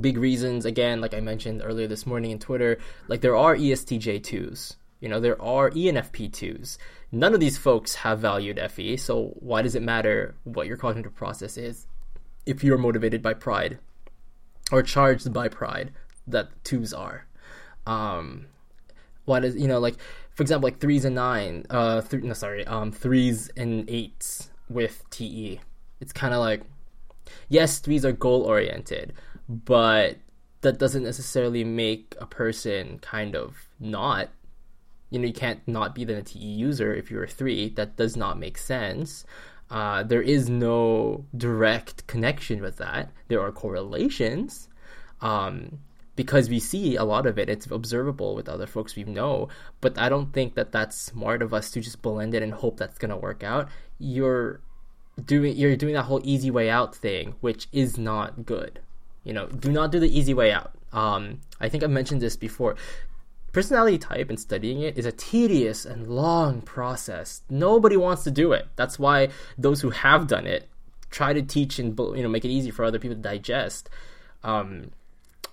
Big 0.00 0.16
reasons, 0.16 0.64
again, 0.64 1.00
like 1.00 1.14
I 1.14 1.20
mentioned 1.20 1.62
earlier 1.62 1.86
this 1.86 2.06
morning 2.06 2.30
in 2.30 2.38
Twitter, 2.38 2.78
like 3.06 3.20
there 3.20 3.36
are 3.36 3.54
ESTJ2s, 3.54 4.76
you 5.00 5.08
know, 5.08 5.20
there 5.20 5.40
are 5.40 5.70
ENFP2s. 5.70 6.78
None 7.12 7.34
of 7.34 7.40
these 7.40 7.58
folks 7.58 7.94
have 7.96 8.18
valued 8.18 8.58
FE, 8.70 8.96
so 8.96 9.34
why 9.38 9.62
does 9.62 9.74
it 9.74 9.82
matter 9.82 10.34
what 10.44 10.66
your 10.66 10.78
cognitive 10.78 11.14
process 11.14 11.56
is 11.58 11.86
if 12.46 12.64
you're 12.64 12.78
motivated 12.78 13.22
by 13.22 13.34
pride? 13.34 13.78
Or 14.72 14.82
charged 14.82 15.32
by 15.32 15.48
pride 15.48 15.92
that 16.26 16.48
twos 16.64 16.92
are. 16.92 17.26
Um, 17.86 18.46
what 19.24 19.44
is 19.44 19.56
you 19.56 19.68
know 19.68 19.78
like 19.78 19.96
for 20.34 20.42
example 20.42 20.66
like 20.66 20.80
threes 20.80 21.04
and 21.04 21.14
nine 21.14 21.64
uh 21.70 22.02
th- 22.02 22.22
no 22.22 22.34
sorry 22.34 22.66
um 22.66 22.92
threes 22.92 23.50
and 23.56 23.88
eights 23.88 24.50
with 24.68 25.02
te 25.08 25.60
it's 26.00 26.12
kind 26.12 26.34
of 26.34 26.40
like 26.40 26.60
yes 27.48 27.78
threes 27.78 28.04
are 28.04 28.12
goal 28.12 28.42
oriented 28.42 29.14
but 29.48 30.18
that 30.60 30.78
doesn't 30.78 31.04
necessarily 31.04 31.64
make 31.64 32.14
a 32.20 32.26
person 32.26 32.98
kind 32.98 33.34
of 33.34 33.68
not 33.80 34.28
you 35.10 35.20
know 35.20 35.26
you 35.26 35.32
can't 35.32 35.60
not 35.68 35.94
be 35.94 36.04
the 36.04 36.22
te 36.22 36.38
user 36.40 36.92
if 36.92 37.08
you're 37.08 37.22
a 37.22 37.28
three. 37.28 37.68
That 37.68 37.96
does 37.96 38.16
not 38.16 38.36
make 38.36 38.58
sense 38.58 39.24
uh, 39.70 40.02
there 40.02 40.22
is 40.22 40.48
no 40.48 41.24
direct 41.36 42.06
connection 42.06 42.60
with 42.60 42.76
that. 42.76 43.10
There 43.28 43.40
are 43.40 43.50
correlations 43.50 44.68
um, 45.20 45.78
because 46.16 46.48
we 46.48 46.60
see 46.60 46.96
a 46.96 47.04
lot 47.04 47.26
of 47.26 47.38
it. 47.38 47.48
It's 47.48 47.66
observable 47.66 48.34
with 48.34 48.48
other 48.48 48.66
folks 48.66 48.94
we 48.94 49.04
know 49.04 49.48
but 49.80 49.98
i 49.98 50.08
don't 50.08 50.32
think 50.32 50.54
that 50.54 50.72
that's 50.72 50.96
smart 50.96 51.42
of 51.42 51.52
us 51.52 51.70
to 51.72 51.80
just 51.80 52.02
blend 52.02 52.34
it 52.34 52.42
and 52.42 52.52
hope 52.52 52.76
that's 52.76 52.98
going 52.98 53.10
to 53.10 53.16
work 53.16 53.42
out. 53.42 53.68
You're 53.98 54.60
doing 55.24 55.56
you're 55.56 55.76
doing 55.76 55.94
that 55.94 56.02
whole 56.02 56.20
easy 56.24 56.50
way 56.50 56.68
out 56.68 56.94
thing 56.94 57.34
which 57.40 57.68
is 57.72 57.98
not 57.98 58.44
good. 58.44 58.80
You 59.24 59.32
know 59.32 59.46
do 59.46 59.72
not 59.72 59.92
do 59.92 59.98
the 60.00 60.18
easy 60.18 60.34
way 60.34 60.52
out. 60.52 60.72
Um, 60.92 61.40
i 61.60 61.68
think 61.68 61.82
i 61.82 61.88
mentioned 61.88 62.20
this 62.20 62.36
before 62.36 62.76
personality 63.54 63.98
type 63.98 64.28
and 64.28 64.38
studying 64.38 64.82
it 64.82 64.98
is 64.98 65.06
a 65.06 65.12
tedious 65.12 65.86
and 65.86 66.08
long 66.08 66.60
process. 66.60 67.42
Nobody 67.48 67.96
wants 67.96 68.24
to 68.24 68.30
do 68.30 68.52
it. 68.52 68.68
That's 68.76 68.98
why 68.98 69.28
those 69.56 69.80
who 69.80 69.90
have 69.90 70.26
done 70.26 70.46
it 70.46 70.68
try 71.10 71.32
to 71.32 71.42
teach 71.42 71.78
and 71.78 71.98
you 71.98 72.22
know 72.22 72.28
make 72.28 72.44
it 72.44 72.50
easy 72.50 72.70
for 72.70 72.84
other 72.84 72.98
people 72.98 73.16
to 73.16 73.22
digest. 73.22 73.88
Um, 74.42 74.90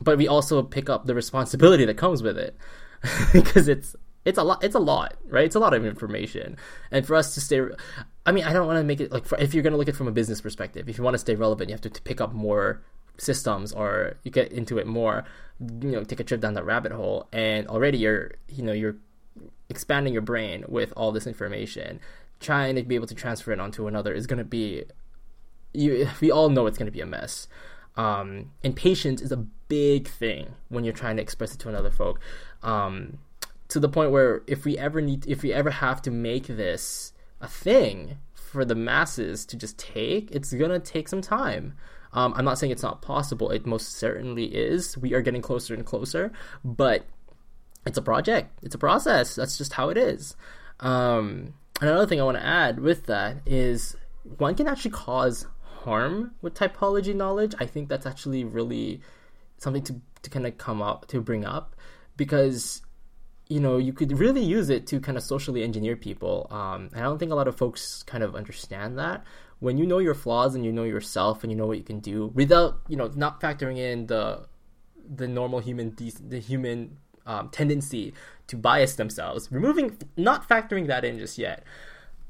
but 0.02 0.18
we 0.18 0.28
also 0.28 0.64
pick 0.64 0.90
up 0.90 1.06
the 1.06 1.16
responsibility 1.16 1.86
that 1.86 1.96
comes 1.96 2.24
with 2.24 2.38
it 2.38 2.58
because 3.34 3.68
it's 3.68 3.96
it's 4.26 4.38
a 4.38 4.44
lot 4.44 4.64
it's 4.64 4.76
a 4.76 4.80
lot 4.80 5.16
right? 5.30 5.46
It's 5.46 5.56
a 5.56 5.60
lot 5.60 5.74
of 5.74 5.86
information. 5.86 6.58
And 6.92 7.06
for 7.06 7.16
us 7.16 7.34
to 7.36 7.42
stay 7.42 7.62
i 8.26 8.32
mean 8.32 8.44
i 8.44 8.54
don't 8.54 8.68
want 8.68 8.78
to 8.78 8.84
make 8.84 9.00
it 9.00 9.12
like 9.12 9.26
for, 9.26 9.38
if 9.40 9.54
you're 9.54 9.64
going 9.64 9.72
to 9.72 9.78
look 9.78 9.88
at 9.88 9.96
it 9.96 9.98
from 9.98 10.08
a 10.08 10.12
business 10.12 10.42
perspective 10.42 10.88
if 10.88 10.98
you 10.98 11.04
want 11.04 11.14
to 11.14 11.20
stay 11.20 11.36
relevant 11.36 11.70
you 11.70 11.74
have 11.74 11.82
to, 11.82 11.90
to 11.90 12.02
pick 12.04 12.22
up 12.22 12.34
more 12.34 12.82
systems 13.22 13.72
or 13.72 14.18
you 14.24 14.32
get 14.32 14.52
into 14.52 14.78
it 14.78 14.88
more 14.88 15.24
you 15.60 15.92
know 15.92 16.04
take 16.04 16.20
a 16.20 16.24
trip 16.24 16.42
down 16.42 16.54
that 16.54 16.66
rabbit 16.66 16.92
hole 16.92 17.28
and 17.32 17.68
already 17.68 17.98
you're 17.98 18.32
you 18.48 18.64
know 18.64 18.74
you're 18.74 18.96
expanding 19.70 20.12
your 20.12 20.22
brain 20.22 20.66
with 20.68 20.92
all 20.98 21.12
this 21.12 21.28
information 21.28 22.00
trying 22.40 22.76
to 22.76 22.84
be 22.84 22.96
able 22.96 23.08
to 23.08 23.16
transfer 23.16 23.52
it 23.52 23.60
onto 23.60 23.88
another 23.88 24.14
is 24.14 24.26
going 24.26 24.40
to 24.40 24.44
be 24.44 24.84
you 25.74 26.08
we 26.20 26.32
all 26.32 26.50
know 26.50 26.66
it's 26.66 26.78
going 26.78 26.88
to 26.88 26.92
be 26.92 27.02
a 27.02 27.06
mess 27.06 27.48
um, 27.96 28.52
and 28.64 28.76
patience 28.76 29.22
is 29.22 29.32
a 29.32 29.46
big 29.68 30.08
thing 30.08 30.56
when 30.70 30.84
you're 30.84 30.94
trying 30.94 31.18
to 31.18 31.22
express 31.22 31.54
it 31.54 31.60
to 31.60 31.70
another 31.70 31.92
folk. 31.92 32.20
Um, 32.64 33.20
to 33.70 33.80
the 33.80 33.90
point 33.90 34.12
where 34.12 34.44
if 34.48 34.66
we 34.66 34.78
ever 34.78 35.02
need, 35.02 35.26
if 35.28 35.44
we 35.44 35.54
ever 35.54 35.72
have 35.72 36.02
to 36.04 36.12
make 36.12 36.48
this 36.48 37.14
a 37.40 37.48
thing 37.48 38.18
for 38.34 38.66
the 38.66 38.76
masses 38.76 39.46
to 39.46 39.58
just 39.58 39.78
take, 39.78 40.30
it's 40.32 40.54
gonna 40.54 40.80
take 40.80 41.08
some 41.08 41.22
time. 41.22 41.74
Um, 42.14 42.34
I'm 42.36 42.46
not 42.46 42.58
saying 42.58 42.72
it's 42.72 42.84
not 42.84 43.02
possible. 43.02 43.52
It 43.52 43.66
most 43.66 43.96
certainly 43.96 44.46
is. 44.46 44.98
We 44.98 45.14
are 45.14 45.22
getting 45.22 45.42
closer 45.42 45.74
and 45.74 45.86
closer, 45.86 46.32
but 46.64 47.06
it's 47.86 47.98
a 47.98 48.02
project. 48.02 48.52
It's 48.62 48.76
a 48.76 48.80
process. 48.80 49.36
That's 49.36 49.58
just 49.58 49.74
how 49.74 49.90
it 49.90 49.98
is. 49.98 50.36
Um, 50.80 51.54
another 51.80 52.06
thing 52.06 52.20
I 52.20 52.24
want 52.24 52.38
to 52.38 52.46
add 52.46 52.80
with 52.80 53.06
that 53.06 53.38
is 53.46 53.96
one 54.38 54.56
can 54.56 54.68
actually 54.68 54.92
cause 54.92 55.46
harm 55.84 56.32
with 56.42 56.54
typology 56.54 57.16
knowledge, 57.16 57.56
I 57.60 57.66
think 57.66 57.90
that's 57.90 58.06
actually 58.06 58.44
really 58.44 59.02
something 59.58 59.84
to, 59.84 59.96
to 60.24 60.30
kind 60.30 60.46
of 60.46 60.58
come 60.58 60.82
up 60.82 61.08
to 61.08 61.22
bring 61.22 61.46
up 61.46 61.76
because 62.18 62.82
you 63.52 63.60
know 63.60 63.78
you 63.78 63.92
could 63.92 64.18
really 64.18 64.42
use 64.42 64.70
it 64.70 64.88
to 64.88 65.00
kind 65.02 65.18
of 65.18 65.24
socially 65.24 65.62
engineer 65.62 65.98
people 65.98 66.48
um, 66.50 66.90
i 66.96 67.02
don't 67.02 67.20
think 67.20 67.32
a 67.32 67.36
lot 67.36 67.50
of 67.50 67.58
folks 67.58 68.04
kind 68.04 68.24
of 68.24 68.36
understand 68.36 68.98
that. 68.98 69.24
When 69.60 69.78
you 69.78 69.86
know 69.86 70.00
your 70.00 70.16
flaws 70.16 70.56
and 70.56 70.66
you 70.66 70.72
know 70.72 70.86
yourself 70.86 71.44
and 71.44 71.52
you 71.52 71.58
know 71.58 71.68
what 71.68 71.78
you 71.78 71.84
can 71.84 72.00
do 72.00 72.32
without 72.34 72.80
you 72.88 72.98
know 72.98 73.12
not 73.14 73.40
factoring 73.40 73.78
in 73.78 74.08
the 74.08 74.48
the 75.22 75.28
normal 75.28 75.60
human 75.60 75.96
the 76.34 76.40
human 76.40 76.98
um, 77.28 77.50
tendency 77.50 78.14
to 78.48 78.56
bias 78.56 78.96
themselves 78.96 79.52
removing 79.52 79.98
not 80.18 80.50
factoring 80.50 80.88
that 80.88 81.06
in 81.06 81.20
just 81.20 81.38
yet 81.38 81.64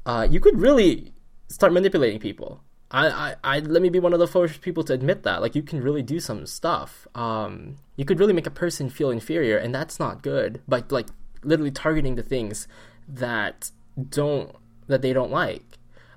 uh, 0.04 0.26
you 0.30 0.40
could 0.40 0.60
really 0.60 1.14
start 1.48 1.72
manipulating 1.72 2.20
people 2.20 2.60
I, 2.92 3.08
I, 3.08 3.34
I 3.42 3.58
let 3.60 3.82
me 3.82 3.88
be 3.88 3.98
one 3.98 4.12
of 4.12 4.18
the 4.18 4.26
first 4.26 4.60
people 4.60 4.84
to 4.84 4.92
admit 4.92 5.22
that. 5.22 5.40
Like 5.40 5.54
you 5.54 5.62
can 5.62 5.80
really 5.80 6.02
do 6.02 6.20
some 6.20 6.46
stuff. 6.46 7.06
Um, 7.14 7.76
you 7.96 8.04
could 8.04 8.20
really 8.20 8.34
make 8.34 8.46
a 8.46 8.50
person 8.50 8.90
feel 8.90 9.10
inferior, 9.10 9.56
and 9.56 9.74
that's 9.74 9.98
not 9.98 10.22
good. 10.22 10.60
But 10.68 10.92
like 10.92 11.08
literally 11.42 11.70
targeting 11.70 12.16
the 12.16 12.22
things 12.22 12.68
that 13.08 13.70
don't 14.10 14.54
that 14.88 15.02
they 15.02 15.12
don't 15.12 15.30
like. 15.30 15.64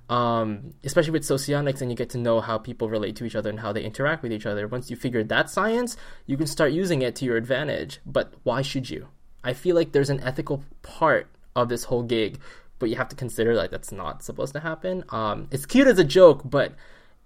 Um, 0.07 0.75
especially 0.83 1.11
with 1.11 1.23
socionics, 1.25 1.81
and 1.81 1.89
you 1.89 1.97
get 1.97 2.11
to 2.11 2.19
know 2.19 2.39
how 2.41 2.59
people 2.59 2.89
relate 2.89 3.15
to 3.15 3.25
each 3.25 3.35
other 3.35 3.49
and 3.49 3.59
how 3.61 3.71
they 3.71 3.83
interact 3.83 4.21
with 4.21 4.31
each 4.31 4.45
other. 4.45 4.67
Once 4.67 4.91
you 4.91 4.95
figure 4.95 5.23
that 5.23 5.49
science, 5.49 5.97
you 6.27 6.37
can 6.37 6.45
start 6.45 6.73
using 6.73 7.01
it 7.01 7.15
to 7.15 7.25
your 7.25 7.37
advantage. 7.37 8.01
But 8.05 8.33
why 8.43 8.61
should 8.61 8.89
you? 8.89 9.07
I 9.43 9.53
feel 9.53 9.75
like 9.75 9.93
there's 9.93 10.09
an 10.09 10.19
ethical 10.21 10.63
part 10.83 11.27
of 11.55 11.69
this 11.69 11.85
whole 11.85 12.03
gig 12.03 12.39
but 12.79 12.89
you 12.89 12.95
have 12.95 13.09
to 13.09 13.15
consider 13.15 13.55
like 13.55 13.71
that's 13.71 13.91
not 13.91 14.23
supposed 14.23 14.53
to 14.53 14.59
happen. 14.59 15.03
Um, 15.09 15.47
it's 15.51 15.65
cute 15.65 15.87
as 15.87 15.99
a 15.99 16.03
joke, 16.03 16.41
but 16.45 16.73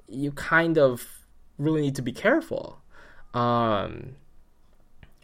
you 0.07 0.31
kind 0.31 0.77
of 0.77 1.07
really 1.57 1.81
need 1.81 1.95
to 1.95 2.01
be 2.01 2.11
careful. 2.11 2.81
Um, 3.33 4.15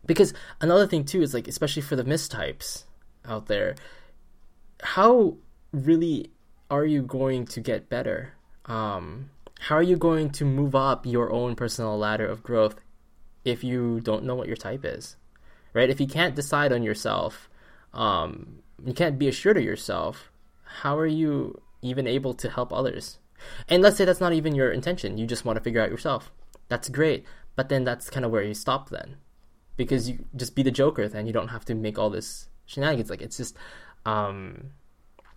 because 0.06 0.34
another 0.62 0.88
thing 0.88 1.06
too 1.06 1.22
is 1.22 1.34
like, 1.34 1.48
especially 1.48 1.82
for 1.82 1.96
the 1.96 2.04
mistypes 2.04 2.84
out 3.26 3.48
there, 3.48 3.76
how 4.82 5.38
really 5.72 6.32
are 6.70 6.86
you 6.86 7.02
going 7.02 7.46
to 7.46 7.62
get 7.62 7.90
better? 7.90 8.34
Um, 8.66 9.30
how 9.60 9.76
are 9.76 9.84
you 9.84 9.98
going 9.98 10.32
to 10.32 10.46
move 10.46 10.76
up 10.76 11.06
your 11.06 11.32
own 11.32 11.56
personal 11.56 11.98
ladder 11.98 12.28
of 12.28 12.44
growth 12.44 12.76
if 13.44 13.64
you 13.64 14.00
don't 14.02 14.26
know 14.26 14.36
what 14.36 14.48
your 14.48 14.58
type 14.58 14.84
is? 14.84 15.16
Right? 15.74 15.90
If 15.90 16.00
you 16.00 16.08
can't 16.08 16.36
decide 16.36 16.72
on 16.72 16.84
yourself, 16.84 17.50
um, 17.94 18.60
you 18.84 18.94
can't 18.94 19.20
be 19.20 19.28
assured 19.28 19.58
of 19.58 19.64
yourself, 19.64 20.32
how 20.64 20.98
are 20.98 21.08
you 21.08 21.62
even 21.82 22.08
able 22.08 22.34
to 22.34 22.50
help 22.50 22.74
others? 22.74 23.20
And 23.70 23.82
let's 23.84 23.98
say 23.98 24.06
that's 24.06 24.22
not 24.22 24.34
even 24.34 24.56
your 24.56 24.72
intention. 24.72 25.18
You 25.18 25.28
just 25.28 25.46
want 25.46 25.58
to 25.58 25.64
figure 25.64 25.82
out 25.82 25.92
yourself. 25.92 26.32
That's 26.68 26.90
great. 26.90 27.26
But 27.56 27.70
then 27.70 27.84
that's 27.84 28.10
kind 28.10 28.26
of 28.26 28.32
where 28.32 28.44
you 28.44 28.54
stop 28.54 28.90
then. 28.90 29.18
Because 29.78 30.10
you 30.10 30.26
just 30.36 30.56
be 30.56 30.64
the 30.64 30.72
joker 30.72 31.08
then. 31.08 31.28
You 31.28 31.34
don't 31.34 31.50
have 31.50 31.66
to 31.66 31.76
make 31.76 32.00
all 32.00 32.10
this 32.10 32.50
shenanigans. 32.66 33.10
Like 33.10 33.22
it's 33.22 33.38
just 33.38 33.56
um 34.06 34.72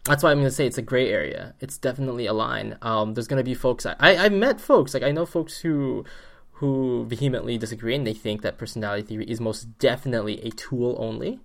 that's 0.04 0.22
why 0.22 0.30
I'm 0.30 0.38
gonna 0.38 0.50
say 0.50 0.66
it's 0.66 0.78
a 0.78 0.82
gray 0.82 1.10
area. 1.10 1.54
It's 1.60 1.76
definitely 1.76 2.26
a 2.26 2.32
line. 2.32 2.78
Um, 2.82 3.14
there's 3.14 3.28
gonna 3.28 3.42
be 3.42 3.54
folks 3.54 3.84
I, 3.84 3.94
I 3.98 4.24
I 4.24 4.28
met 4.28 4.60
folks 4.60 4.94
like 4.94 5.02
I 5.02 5.10
know 5.12 5.26
folks 5.26 5.58
who 5.58 6.04
who 6.52 7.04
vehemently 7.06 7.58
disagree 7.58 7.94
and 7.94 8.06
they 8.06 8.14
think 8.14 8.42
that 8.42 8.58
personality 8.58 9.02
theory 9.02 9.24
is 9.26 9.40
most 9.40 9.78
definitely 9.78 10.40
a 10.42 10.50
tool 10.50 10.96
only. 10.98 11.40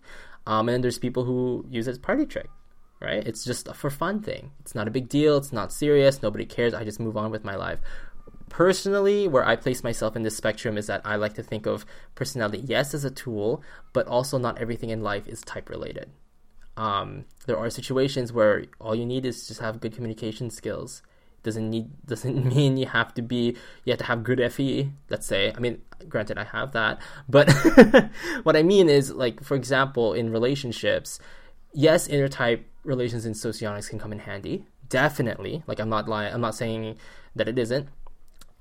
Um, 0.46 0.70
and 0.70 0.84
there's 0.84 1.00
people 1.00 1.24
who 1.24 1.66
use 1.70 1.88
it 1.88 1.92
as 1.92 2.00
party 2.00 2.26
trick, 2.26 2.50
right? 3.00 3.26
It's 3.26 3.44
just 3.44 3.68
a 3.68 3.74
for 3.74 3.90
fun 3.90 4.22
thing. 4.22 4.52
It's 4.60 4.76
not 4.76 4.88
a 4.88 4.92
big 4.92 5.10
deal. 5.10 5.38
It's 5.38 5.54
not 5.54 5.72
serious. 5.72 6.22
Nobody 6.22 6.46
cares. 6.46 6.74
I 6.74 6.84
just 6.84 7.00
move 7.00 7.18
on 7.18 7.32
with 7.32 7.44
my 7.44 7.56
life. 7.56 7.80
Personally, 8.50 9.28
where 9.28 9.46
I 9.46 9.56
place 9.56 9.84
myself 9.84 10.16
in 10.16 10.24
this 10.24 10.38
spectrum 10.38 10.78
is 10.78 10.88
that 10.88 11.02
I 11.06 11.16
like 11.16 11.34
to 11.36 11.44
think 11.44 11.66
of 11.66 11.86
personality, 12.14 12.62
yes, 12.66 12.94
as 12.94 13.04
a 13.04 13.10
tool, 13.10 13.64
but 13.94 14.06
also 14.08 14.38
not 14.38 14.60
everything 14.60 14.90
in 14.90 15.02
life 15.02 15.28
is 15.28 15.42
type 15.42 15.70
related. 15.70 16.12
Um, 16.78 17.26
there 17.46 17.58
are 17.58 17.70
situations 17.70 18.34
where 18.34 18.66
all 18.80 18.96
you 18.96 19.06
need 19.06 19.26
is 19.26 19.48
just 19.48 19.62
have 19.62 19.80
good 19.80 19.94
communication 19.94 20.50
skills 20.50 21.02
doesn't 21.44 21.70
need 21.70 21.90
doesn't 22.06 22.46
mean 22.46 22.78
you 22.78 22.88
have 22.88 23.14
to 23.16 23.22
be 23.22 23.56
you 23.86 23.92
have 23.92 24.00
to 24.00 24.06
have 24.06 24.24
good 24.24 24.42
FE. 24.52 24.92
Let's 25.10 25.26
say. 25.26 25.54
I 25.56 25.60
mean, 25.60 25.82
granted, 26.10 26.38
I 26.38 26.46
have 26.46 26.72
that, 26.74 27.00
but 27.30 27.52
what 28.44 28.56
I 28.56 28.64
mean 28.64 28.90
is 28.90 29.12
like, 29.12 29.44
for 29.44 29.56
example, 29.56 30.14
in 30.14 30.32
relationships, 30.32 31.20
yes, 31.74 32.08
intertype 32.08 32.64
relations 32.84 33.26
in 33.26 33.34
socionics 33.34 33.90
can 33.90 34.00
come 34.00 34.12
in 34.12 34.20
handy. 34.20 34.66
Definitely. 34.90 35.64
Like, 35.66 35.80
I'm 35.80 35.90
not 35.90 36.08
lying. 36.08 36.34
I'm 36.34 36.42
not 36.42 36.56
saying 36.56 36.98
that 37.36 37.48
it 37.48 37.58
isn't. 37.58 37.88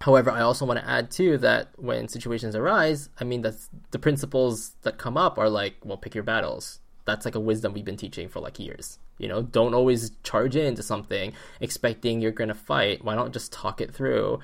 However, 0.01 0.31
I 0.31 0.41
also 0.41 0.65
want 0.65 0.81
to 0.81 0.89
add 0.89 1.11
too 1.11 1.39
that 1.39 1.69
when 1.77 2.09
situations 2.09 2.57
arise, 2.57 3.09
I 3.21 3.25
mean, 3.25 3.43
that's 3.43 3.69
the 3.93 3.99
principles 3.99 4.75
that 4.83 4.99
come 4.99 5.17
up 5.17 5.39
are 5.39 5.49
like, 5.49 5.77
well, 5.85 5.97
pick 5.97 6.15
your 6.15 6.25
battles 6.25 6.81
that's 7.05 7.25
like 7.25 7.35
a 7.35 7.41
wisdom 7.41 7.73
we've 7.73 7.85
been 7.85 7.97
teaching 7.97 8.29
for 8.29 8.41
like 8.41 8.59
years. 8.59 8.99
You 9.23 9.29
know, 9.29 9.43
don't 9.43 9.75
always 9.75 10.11
charge 10.23 10.57
into 10.57 10.83
something 10.83 11.33
expecting 11.61 12.21
you're 12.21 12.33
gonna 12.33 12.55
fight. 12.55 13.05
Why 13.05 13.15
not 13.15 13.33
just 13.33 13.53
talk 13.53 13.81
it 13.81 13.95
through? 13.95 14.41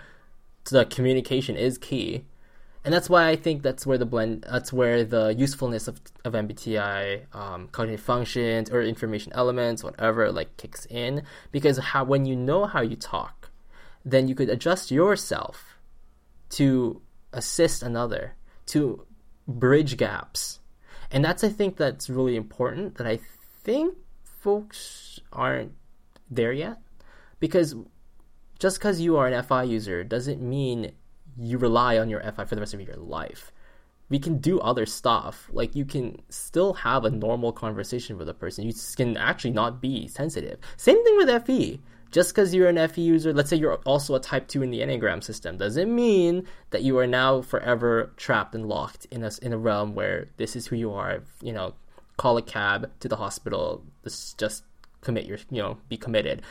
So 0.64 0.78
the 0.78 0.84
communication 0.84 1.56
is 1.56 1.78
key, 1.78 2.24
and 2.84 2.94
that's 2.94 3.10
why 3.10 3.28
I 3.28 3.36
think 3.36 3.62
that's 3.62 3.86
where 3.86 3.98
the 3.98 4.06
blend. 4.06 4.46
That's 4.48 4.72
where 4.72 5.04
the 5.04 5.34
usefulness 5.34 5.88
of 5.88 6.00
of 6.24 6.32
MBTI, 6.34 7.34
um, 7.34 7.68
cognitive 7.68 8.00
functions 8.00 8.70
or 8.70 8.80
information 8.82 9.32
elements, 9.34 9.82
whatever, 9.82 10.30
like 10.30 10.56
kicks 10.56 10.86
in. 10.86 11.22
Because 11.50 11.78
how 11.78 12.04
when 12.04 12.24
you 12.24 12.36
know 12.36 12.66
how 12.66 12.80
you 12.80 12.96
talk, 12.96 13.50
then 14.04 14.28
you 14.28 14.34
could 14.34 14.48
adjust 14.48 14.90
yourself 14.90 15.76
to 16.50 17.02
assist 17.32 17.82
another, 17.82 18.36
to 18.66 19.06
bridge 19.46 19.96
gaps. 19.96 20.60
And 21.10 21.24
that's 21.24 21.42
I 21.42 21.48
think 21.48 21.76
that's 21.76 22.08
really 22.08 22.36
important 22.36 22.96
that 22.96 23.06
I 23.06 23.18
think 23.64 23.96
folks 24.48 25.20
aren't 25.30 25.72
there 26.30 26.54
yet 26.54 26.78
because 27.38 27.74
just 28.58 28.78
because 28.78 28.98
you 28.98 29.18
are 29.18 29.26
an 29.26 29.42
FI 29.42 29.64
user 29.64 30.02
doesn't 30.02 30.40
mean 30.40 30.90
you 31.38 31.58
rely 31.58 31.98
on 31.98 32.08
your 32.08 32.22
FI 32.22 32.46
for 32.46 32.54
the 32.54 32.62
rest 32.62 32.72
of 32.72 32.80
your 32.80 32.96
life. 32.96 33.52
We 34.08 34.18
can 34.18 34.38
do 34.38 34.58
other 34.58 34.86
stuff. 34.86 35.50
Like 35.52 35.76
you 35.76 35.84
can 35.84 36.22
still 36.30 36.72
have 36.72 37.04
a 37.04 37.10
normal 37.10 37.52
conversation 37.52 38.16
with 38.16 38.26
a 38.30 38.32
person. 38.32 38.66
You 38.66 38.72
can 38.96 39.18
actually 39.18 39.50
not 39.50 39.82
be 39.82 40.08
sensitive. 40.08 40.58
Same 40.78 41.04
thing 41.04 41.16
with 41.18 41.44
FE. 41.44 41.78
Just 42.10 42.30
because 42.30 42.54
you're 42.54 42.70
an 42.70 42.88
FE 42.88 43.02
user, 43.02 43.34
let's 43.34 43.50
say 43.50 43.56
you're 43.58 43.82
also 43.84 44.14
a 44.14 44.20
type 44.20 44.48
2 44.48 44.62
in 44.62 44.70
the 44.70 44.80
Enneagram 44.80 45.22
system, 45.22 45.58
doesn't 45.58 45.94
mean 45.94 46.48
that 46.70 46.82
you 46.82 46.96
are 46.98 47.06
now 47.06 47.42
forever 47.42 48.14
trapped 48.16 48.54
and 48.54 48.66
locked 48.66 49.06
in 49.10 49.22
a, 49.24 49.30
in 49.42 49.52
a 49.52 49.58
realm 49.58 49.94
where 49.94 50.30
this 50.38 50.56
is 50.56 50.66
who 50.66 50.76
you 50.76 50.90
are. 50.94 51.22
You 51.42 51.52
know, 51.52 51.74
call 52.18 52.36
a 52.36 52.42
cab 52.42 52.90
to 53.00 53.08
the 53.08 53.16
hospital. 53.16 53.82
Just 54.36 54.64
commit 55.00 55.24
your, 55.24 55.38
you 55.50 55.62
know, 55.62 55.78
be 55.88 55.96
committed. 55.96 56.42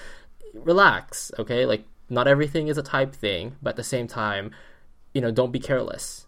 Relax, 0.56 1.32
okay? 1.38 1.68
Like 1.68 1.86
not 2.10 2.28
everything 2.28 2.68
is 2.68 2.80
a 2.80 2.84
type 2.84 3.14
thing, 3.14 3.56
but 3.62 3.72
at 3.72 3.76
the 3.76 3.84
same 3.84 4.08
time, 4.08 4.50
you 5.14 5.22
know, 5.22 5.30
don't 5.30 5.52
be 5.52 5.60
careless. 5.60 6.26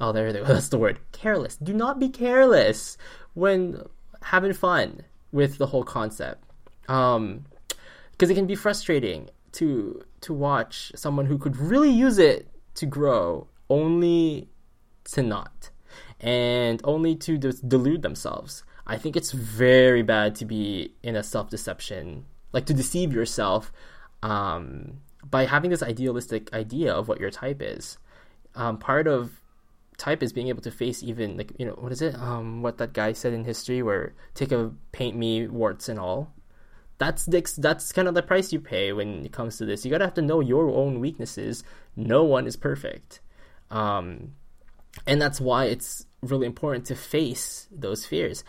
Oh, 0.00 0.12
there, 0.12 0.32
there, 0.32 0.44
that's 0.46 0.68
the 0.68 0.78
word. 0.78 1.00
Careless. 1.10 1.56
Do 1.56 1.72
not 1.72 1.98
be 1.98 2.08
careless 2.08 2.96
when 3.34 3.82
having 4.22 4.52
fun 4.52 5.02
with 5.32 5.58
the 5.58 5.66
whole 5.66 5.84
concept. 5.84 6.44
Um, 6.88 7.46
because 8.12 8.30
it 8.30 8.34
can 8.34 8.46
be 8.46 8.54
frustrating 8.54 9.28
to 9.52 10.02
to 10.22 10.32
watch 10.32 10.92
someone 10.94 11.26
who 11.26 11.38
could 11.38 11.56
really 11.56 11.90
use 11.90 12.18
it 12.18 12.48
to 12.74 12.86
grow 12.86 13.48
only 13.68 14.48
to 15.04 15.22
not 15.22 15.70
and 16.20 16.80
only 16.84 17.14
to 17.14 17.38
just 17.38 17.68
delude 17.68 18.02
themselves. 18.02 18.64
I 18.86 18.98
think 18.98 19.16
it's 19.16 19.32
very 19.32 20.02
bad 20.02 20.36
to 20.36 20.44
be 20.44 20.94
in 21.02 21.16
a 21.16 21.22
self 21.22 21.50
deception, 21.50 22.26
like 22.52 22.66
to 22.66 22.74
deceive 22.74 23.12
yourself 23.12 23.72
um, 24.22 25.00
by 25.28 25.44
having 25.46 25.70
this 25.70 25.82
idealistic 25.82 26.52
idea 26.52 26.92
of 26.92 27.08
what 27.08 27.20
your 27.20 27.30
type 27.30 27.60
is. 27.60 27.98
Um, 28.54 28.78
part 28.78 29.06
of 29.06 29.40
type 29.96 30.22
is 30.22 30.32
being 30.32 30.48
able 30.48 30.62
to 30.62 30.70
face 30.70 31.02
even 31.02 31.36
like 31.36 31.52
you 31.58 31.66
know 31.66 31.72
what 31.72 31.92
is 31.92 32.02
it? 32.02 32.14
Um 32.16 32.62
what 32.62 32.78
that 32.78 32.92
guy 32.92 33.12
said 33.12 33.32
in 33.32 33.44
history 33.44 33.82
where 33.82 34.14
take 34.34 34.52
a 34.52 34.70
paint 34.92 35.16
me 35.16 35.46
warts 35.46 35.88
and 35.88 35.98
all. 35.98 36.32
That's 36.98 37.26
the, 37.26 37.46
that's 37.58 37.92
kind 37.92 38.08
of 38.08 38.14
the 38.14 38.22
price 38.22 38.52
you 38.52 38.60
pay 38.60 38.92
when 38.92 39.24
it 39.24 39.32
comes 39.32 39.58
to 39.58 39.66
this. 39.66 39.84
You 39.84 39.90
gotta 39.90 40.04
have 40.04 40.14
to 40.14 40.22
know 40.22 40.40
your 40.40 40.68
own 40.70 41.00
weaknesses. 41.00 41.62
No 41.94 42.24
one 42.24 42.46
is 42.46 42.56
perfect. 42.56 43.20
Um 43.70 44.32
and 45.06 45.20
that's 45.20 45.40
why 45.40 45.66
it's 45.66 46.06
really 46.22 46.46
important 46.46 46.86
to 46.86 46.94
face 46.94 47.68
those 47.70 48.04
fears 48.04 48.44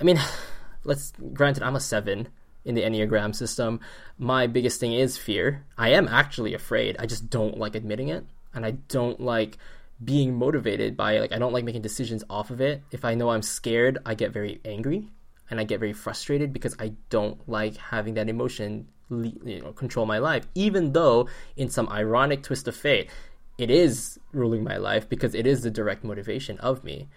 i 0.00 0.02
mean 0.02 0.18
let's 0.84 1.12
granted 1.32 1.62
i'm 1.62 1.76
a 1.76 1.80
seven 1.80 2.28
in 2.64 2.74
the 2.74 2.82
Enneagram 2.82 3.34
system, 3.34 3.80
my 4.18 4.46
biggest 4.46 4.80
thing 4.80 4.92
is 4.92 5.16
fear. 5.16 5.64
I 5.78 5.90
am 5.90 6.08
actually 6.08 6.54
afraid. 6.54 6.96
I 6.98 7.06
just 7.06 7.30
don't 7.30 7.58
like 7.58 7.74
admitting 7.74 8.08
it. 8.08 8.24
And 8.52 8.66
I 8.66 8.72
don't 8.72 9.20
like 9.20 9.58
being 10.02 10.34
motivated 10.34 10.96
by 10.96 11.14
it. 11.14 11.20
Like, 11.20 11.32
I 11.32 11.38
don't 11.38 11.52
like 11.52 11.64
making 11.64 11.82
decisions 11.82 12.24
off 12.28 12.50
of 12.50 12.60
it. 12.60 12.82
If 12.90 13.04
I 13.04 13.14
know 13.14 13.30
I'm 13.30 13.42
scared, 13.42 13.98
I 14.04 14.14
get 14.14 14.32
very 14.32 14.60
angry 14.64 15.08
and 15.50 15.60
I 15.60 15.64
get 15.64 15.80
very 15.80 15.92
frustrated 15.92 16.52
because 16.52 16.76
I 16.78 16.92
don't 17.08 17.48
like 17.48 17.76
having 17.76 18.14
that 18.14 18.28
emotion 18.28 18.88
you 19.10 19.60
know, 19.62 19.72
control 19.72 20.06
my 20.06 20.18
life. 20.18 20.46
Even 20.54 20.92
though, 20.92 21.28
in 21.56 21.70
some 21.70 21.88
ironic 21.88 22.42
twist 22.42 22.68
of 22.68 22.76
fate, 22.76 23.10
it 23.58 23.70
is 23.70 24.18
ruling 24.32 24.64
my 24.64 24.76
life 24.76 25.08
because 25.08 25.34
it 25.34 25.46
is 25.46 25.62
the 25.62 25.70
direct 25.70 26.04
motivation 26.04 26.58
of 26.58 26.84
me. 26.84 27.08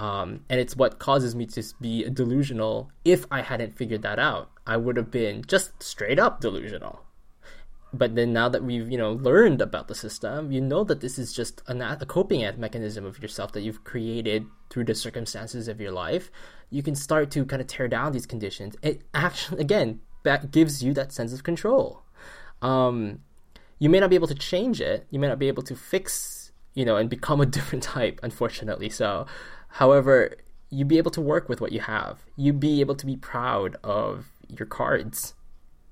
Um, 0.00 0.46
and 0.48 0.58
it's 0.58 0.74
what 0.74 0.98
causes 0.98 1.34
me 1.34 1.44
to 1.46 1.62
be 1.78 2.08
delusional. 2.08 2.90
If 3.04 3.26
I 3.30 3.42
hadn't 3.42 3.76
figured 3.76 4.00
that 4.00 4.18
out, 4.18 4.50
I 4.66 4.78
would 4.78 4.96
have 4.96 5.10
been 5.10 5.44
just 5.46 5.82
straight 5.82 6.18
up 6.18 6.40
delusional. 6.40 7.04
But 7.92 8.14
then 8.14 8.32
now 8.32 8.48
that 8.48 8.64
we've 8.64 8.90
you 8.90 8.96
know 8.96 9.12
learned 9.12 9.60
about 9.60 9.88
the 9.88 9.94
system, 9.94 10.52
you 10.52 10.60
know 10.62 10.84
that 10.84 11.02
this 11.02 11.18
is 11.18 11.34
just 11.34 11.60
a, 11.66 11.98
a 12.00 12.06
coping 12.06 12.40
mechanism 12.58 13.04
of 13.04 13.20
yourself 13.20 13.52
that 13.52 13.60
you've 13.60 13.84
created 13.84 14.46
through 14.70 14.84
the 14.84 14.94
circumstances 14.94 15.68
of 15.68 15.82
your 15.82 15.92
life. 15.92 16.30
You 16.70 16.82
can 16.82 16.94
start 16.94 17.30
to 17.32 17.44
kind 17.44 17.60
of 17.60 17.68
tear 17.68 17.86
down 17.86 18.12
these 18.12 18.26
conditions. 18.26 18.76
It 18.80 19.02
actually, 19.12 19.60
again, 19.60 20.00
that 20.22 20.50
gives 20.50 20.82
you 20.82 20.94
that 20.94 21.12
sense 21.12 21.34
of 21.34 21.42
control. 21.42 22.04
Um, 22.62 23.20
you 23.78 23.90
may 23.90 24.00
not 24.00 24.08
be 24.08 24.16
able 24.16 24.28
to 24.28 24.34
change 24.34 24.80
it. 24.80 25.06
You 25.10 25.18
may 25.18 25.28
not 25.28 25.38
be 25.38 25.48
able 25.48 25.64
to 25.64 25.74
fix, 25.74 26.52
you 26.72 26.86
know, 26.86 26.96
and 26.96 27.10
become 27.10 27.42
a 27.42 27.46
different 27.56 27.82
type. 27.82 28.20
Unfortunately, 28.22 28.88
so 28.88 29.26
However, 29.70 30.36
you'd 30.70 30.88
be 30.88 30.98
able 30.98 31.10
to 31.12 31.20
work 31.20 31.48
with 31.48 31.60
what 31.60 31.72
you 31.72 31.80
have. 31.80 32.20
You'd 32.36 32.60
be 32.60 32.80
able 32.80 32.94
to 32.96 33.06
be 33.06 33.16
proud 33.16 33.76
of 33.82 34.26
your 34.48 34.66
cards. 34.66 35.34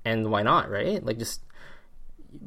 And 0.05 0.31
why 0.31 0.43
not, 0.43 0.69
right? 0.69 1.03
Like 1.03 1.17
just 1.17 1.41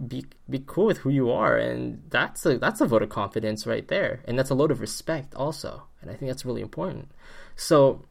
be 0.06 0.24
be 0.48 0.62
cool 0.64 0.86
with 0.86 0.98
who 0.98 1.10
you 1.10 1.30
are 1.30 1.56
and 1.56 2.04
that's 2.08 2.46
a 2.46 2.56
that's 2.56 2.80
a 2.80 2.86
vote 2.86 3.02
of 3.02 3.08
confidence 3.08 3.66
right 3.66 3.86
there. 3.88 4.20
And 4.26 4.38
that's 4.38 4.50
a 4.50 4.54
load 4.54 4.70
of 4.70 4.80
respect 4.80 5.34
also. 5.34 5.84
And 6.00 6.10
I 6.10 6.14
think 6.14 6.30
that's 6.30 6.44
really 6.44 6.62
important. 6.62 7.10
So 7.56 8.04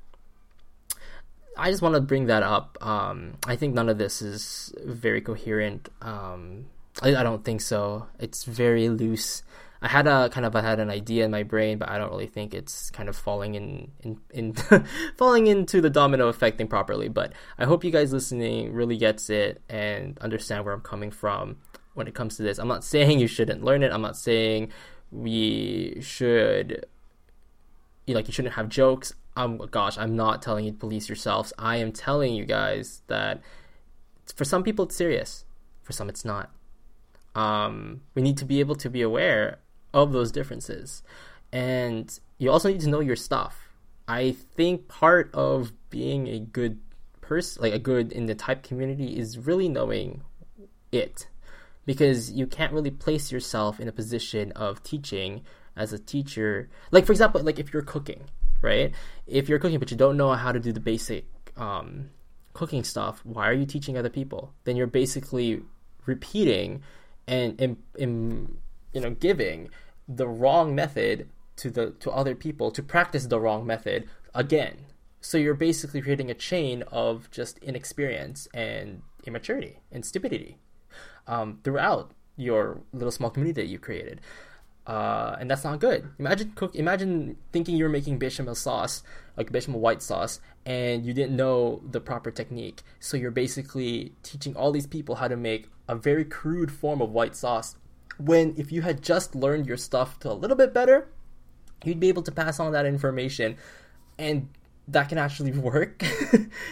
I 1.58 1.70
just 1.70 1.82
want 1.82 1.96
to 1.96 2.02
bring 2.02 2.28
that 2.28 2.44
up. 2.44 2.78
Um, 2.82 3.38
I 3.46 3.56
think 3.56 3.74
none 3.74 3.90
of 3.90 3.98
this 3.98 4.22
is 4.22 4.74
very 4.84 5.22
coherent. 5.22 5.90
Um, 6.02 6.66
I, 7.02 7.16
I 7.16 7.24
don't 7.24 7.44
think 7.44 7.62
so. 7.62 8.08
It's 8.20 8.44
very 8.44 8.90
loose. 8.90 9.44
I 9.84 9.88
had 9.88 10.06
a 10.06 10.30
kind 10.30 10.46
of 10.46 10.56
I 10.56 10.62
had 10.62 10.80
an 10.80 10.92
idea 10.92 11.26
in 11.26 11.32
my 11.32 11.42
brain, 11.42 11.80
but 11.80 11.90
I 11.90 11.98
don't 11.98 12.12
really 12.12 12.28
think 12.28 12.54
it's 12.54 12.92
kind 12.92 13.10
of 13.10 13.16
falling 13.16 13.56
in 13.56 13.92
in, 14.02 14.20
in 14.30 14.54
falling 15.18 15.48
into 15.48 15.82
the 15.82 15.90
domino 15.90 16.28
effect 16.28 16.60
thing 16.60 16.68
properly. 16.68 17.10
But 17.10 17.34
I 17.58 17.66
hope 17.66 17.84
you 17.84 17.90
guys 17.90 18.14
listening 18.14 18.74
really 18.74 18.96
gets 18.98 19.30
it 19.32 19.62
and 19.68 20.20
understand 20.20 20.66
where 20.66 20.74
I'm 20.74 20.82
coming 20.82 21.10
from 21.10 21.58
when 21.96 22.08
it 22.08 22.14
comes 22.14 22.38
to 22.38 22.44
this. 22.44 22.60
I'm 22.60 22.68
not 22.68 22.84
saying 22.84 23.20
you 23.20 23.28
shouldn't 23.28 23.64
learn 23.64 23.82
it. 23.82 23.92
I'm 23.92 24.04
not 24.04 24.18
saying 24.18 24.72
we 25.12 25.98
should 26.02 26.86
like 28.08 28.28
you 28.28 28.34
shouldn't 28.34 28.56
have 28.56 28.70
jokes. 28.70 29.14
Um 29.36 29.58
gosh, 29.72 29.98
I'm 29.98 30.16
not 30.16 30.44
telling 30.44 30.66
you 30.66 30.72
to 30.72 30.78
police 30.78 31.10
yourselves. 31.10 31.54
I 31.58 31.78
am 31.78 31.92
telling 31.92 32.36
you 32.36 32.46
guys 32.46 33.02
that 33.08 33.42
for 34.36 34.46
some 34.46 34.62
people 34.62 34.86
it's 34.86 34.96
serious. 34.96 35.44
For 35.82 35.92
some 35.92 36.08
it's 36.08 36.24
not. 36.24 36.52
Um, 37.34 38.02
we 38.14 38.22
need 38.22 38.38
to 38.38 38.46
be 38.46 38.60
able 38.60 38.76
to 38.76 38.90
be 38.90 39.02
aware 39.02 39.60
of 39.94 40.12
those 40.12 40.32
differences. 40.32 41.04
And 41.52 42.18
you 42.38 42.52
also 42.52 42.70
need 42.70 42.82
to 42.82 42.90
know 42.90 43.00
your 43.00 43.16
stuff. 43.16 43.70
I 44.08 44.32
think 44.32 44.88
part 44.88 45.34
of 45.34 45.74
being 45.90 46.28
a 46.28 46.40
good 46.40 46.80
person, 47.22 47.62
like 47.62 47.74
a 47.74 47.80
good 47.80 48.12
in 48.12 48.26
the 48.26 48.36
type 48.36 48.64
community, 48.64 49.18
is 49.18 49.38
really 49.38 49.70
knowing 49.70 50.22
it. 50.92 51.28
Because 51.86 52.32
you 52.32 52.46
can't 52.46 52.74
really 52.74 52.92
place 52.92 53.32
yourself 53.32 53.80
in 53.80 53.88
a 53.88 53.92
position 53.92 54.52
of 54.54 54.84
teaching 54.84 55.42
as 55.76 55.94
a 55.94 56.00
teacher. 56.00 56.70
Like, 56.92 57.06
for 57.06 57.12
example, 57.12 57.42
like 57.42 57.60
if 57.60 57.74
you're 57.74 57.82
cooking, 57.82 58.24
right? 58.62 58.94
If 59.28 59.50
you're 59.50 59.60
cooking 59.60 59.80
but 59.80 59.92
you 59.92 59.98
don't 59.98 60.18
know 60.18 60.34
how 60.34 60.52
to 60.52 60.60
do 60.60 60.72
the 60.72 60.80
basic 60.80 61.26
um, 61.58 62.10
cooking 62.54 62.84
stuff, 62.84 63.22
why 63.24 63.50
are 63.50 63.54
you 63.54 63.66
teaching 63.66 63.98
other 63.98 64.10
people? 64.10 64.54
Then 64.64 64.76
you're 64.76 64.88
basically 64.88 65.64
repeating 66.06 66.82
and 67.28 67.60
in, 67.62 67.78
in 67.98 68.58
you 68.94 69.02
know 69.02 69.12
giving 69.12 69.70
the 70.08 70.28
wrong 70.28 70.76
method 70.76 71.30
to 71.58 71.70
the 71.70 71.92
to 72.00 72.12
other 72.12 72.36
people 72.36 72.72
to 72.72 72.84
practice 72.84 73.28
the 73.28 73.40
wrong 73.40 73.66
method 73.66 74.08
again. 74.34 74.78
So 75.22 75.38
you're 75.38 75.54
basically 75.54 76.02
creating 76.02 76.32
a 76.32 76.34
chain 76.34 76.84
of 76.92 77.30
just 77.30 77.60
inexperience 77.60 78.48
and 78.54 79.04
immaturity 79.26 79.80
and 79.92 80.04
stupidity 80.04 80.58
um, 81.28 81.60
throughout 81.64 82.12
your 82.36 82.82
little 82.92 83.12
small 83.12 83.30
community 83.30 83.62
that 83.62 83.68
you 83.68 83.78
created. 83.78 84.20
Uh, 84.88 85.36
and 85.40 85.50
that's 85.50 85.64
not 85.64 85.80
good. 85.80 86.10
Imagine 86.18 86.52
cook. 86.56 86.76
Imagine 86.76 87.38
thinking 87.52 87.78
you 87.78 87.84
were 87.84 87.90
making 87.90 88.18
bechamel 88.18 88.56
sauce, 88.56 89.04
like 89.38 89.52
bechamel 89.52 89.80
white 89.80 90.02
sauce, 90.02 90.40
and 90.66 91.06
you 91.06 91.14
didn't 91.14 91.36
know 91.36 91.84
the 91.88 92.02
proper 92.02 92.32
technique. 92.32 92.82
So 93.00 93.16
you're 93.16 93.30
basically 93.30 94.14
teaching 94.24 94.56
all 94.56 94.72
these 94.72 94.88
people 94.88 95.16
how 95.16 95.28
to 95.28 95.38
make 95.38 95.70
a 95.88 95.96
very 95.96 96.26
crude 96.26 96.72
form 96.72 97.00
of 97.00 97.12
white 97.12 97.36
sauce 97.36 97.76
when 98.18 98.56
if 98.58 98.72
you 98.72 98.82
had 98.82 99.02
just 99.02 99.36
learned 99.36 99.66
your 99.66 99.78
stuff 99.78 100.20
to 100.20 100.32
a 100.32 100.34
little 100.34 100.58
bit 100.58 100.74
better, 100.74 101.08
you'd 101.84 102.00
be 102.00 102.10
able 102.10 102.24
to 102.24 102.32
pass 102.32 102.60
on 102.60 102.72
that 102.74 102.86
information 102.86 103.58
and 104.18 104.50
that 104.88 105.10
can 105.10 105.18
actually 105.18 105.52
work. 105.70 106.04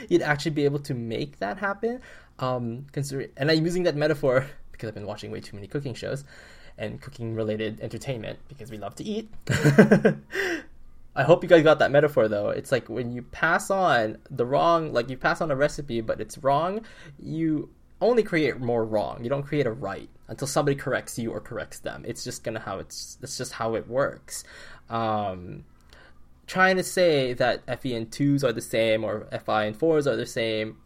you'd 0.10 0.22
actually 0.22 0.52
be 0.52 0.66
able 0.66 0.80
to 0.80 0.94
make 0.94 1.40
that 1.40 1.58
happen. 1.58 2.02
Um, 2.40 2.86
consider, 2.92 3.28
and 3.38 3.52
I'm 3.52 3.64
using 3.64 3.84
that 3.84 3.96
metaphor 3.96 4.48
because 4.72 4.88
I've 4.88 4.96
been 4.96 5.06
watching 5.06 5.32
way 5.32 5.42
too 5.42 5.56
many 5.56 5.68
cooking 5.68 5.94
shows 5.94 6.24
and 6.78 7.02
cooking 7.02 7.36
related 7.36 7.82
entertainment 7.82 8.40
because 8.48 8.72
we 8.72 8.78
love 8.78 8.96
to 8.96 9.04
eat. 9.04 9.30
I 11.16 11.24
hope 11.24 11.44
you 11.44 11.50
guys 11.50 11.64
got 11.64 11.80
that 11.80 11.92
metaphor 11.92 12.30
though. 12.30 12.50
It's 12.50 12.72
like 12.72 12.88
when 12.88 13.12
you 13.12 13.24
pass 13.24 13.70
on 13.70 14.20
the 14.30 14.46
wrong, 14.46 14.94
like 14.94 15.10
you 15.10 15.18
pass 15.18 15.42
on 15.42 15.52
a 15.52 15.56
recipe, 15.56 16.00
but 16.00 16.22
it's 16.22 16.38
wrong, 16.38 16.86
you 17.22 17.70
only 18.02 18.24
create 18.24 18.60
more 18.60 18.86
wrong. 18.86 19.24
You 19.24 19.30
don't 19.30 19.44
create 19.44 19.66
a 19.66 19.72
right 19.72 20.10
until 20.28 20.48
somebody 20.48 20.76
corrects 20.76 21.20
you 21.20 21.32
or 21.32 21.40
corrects 21.40 21.80
them. 21.80 22.04
It's 22.08 22.24
just 22.24 22.44
gonna 22.44 22.60
how 22.60 22.80
it's 22.80 23.16
that's 23.16 23.38
just 23.38 23.54
how 23.54 23.76
it 23.76 23.88
works. 23.88 24.44
Um, 24.90 25.66
trying 26.48 26.78
to 26.78 26.84
say 26.84 27.34
that 27.34 27.64
FE 27.82 27.94
and 27.94 28.12
twos 28.12 28.44
are 28.44 28.54
the 28.54 28.62
same 28.62 29.04
or 29.04 29.28
FI 29.46 29.66
and 29.66 29.78
fours 29.78 30.08
are 30.08 30.16
the 30.16 30.26
same 30.26 30.78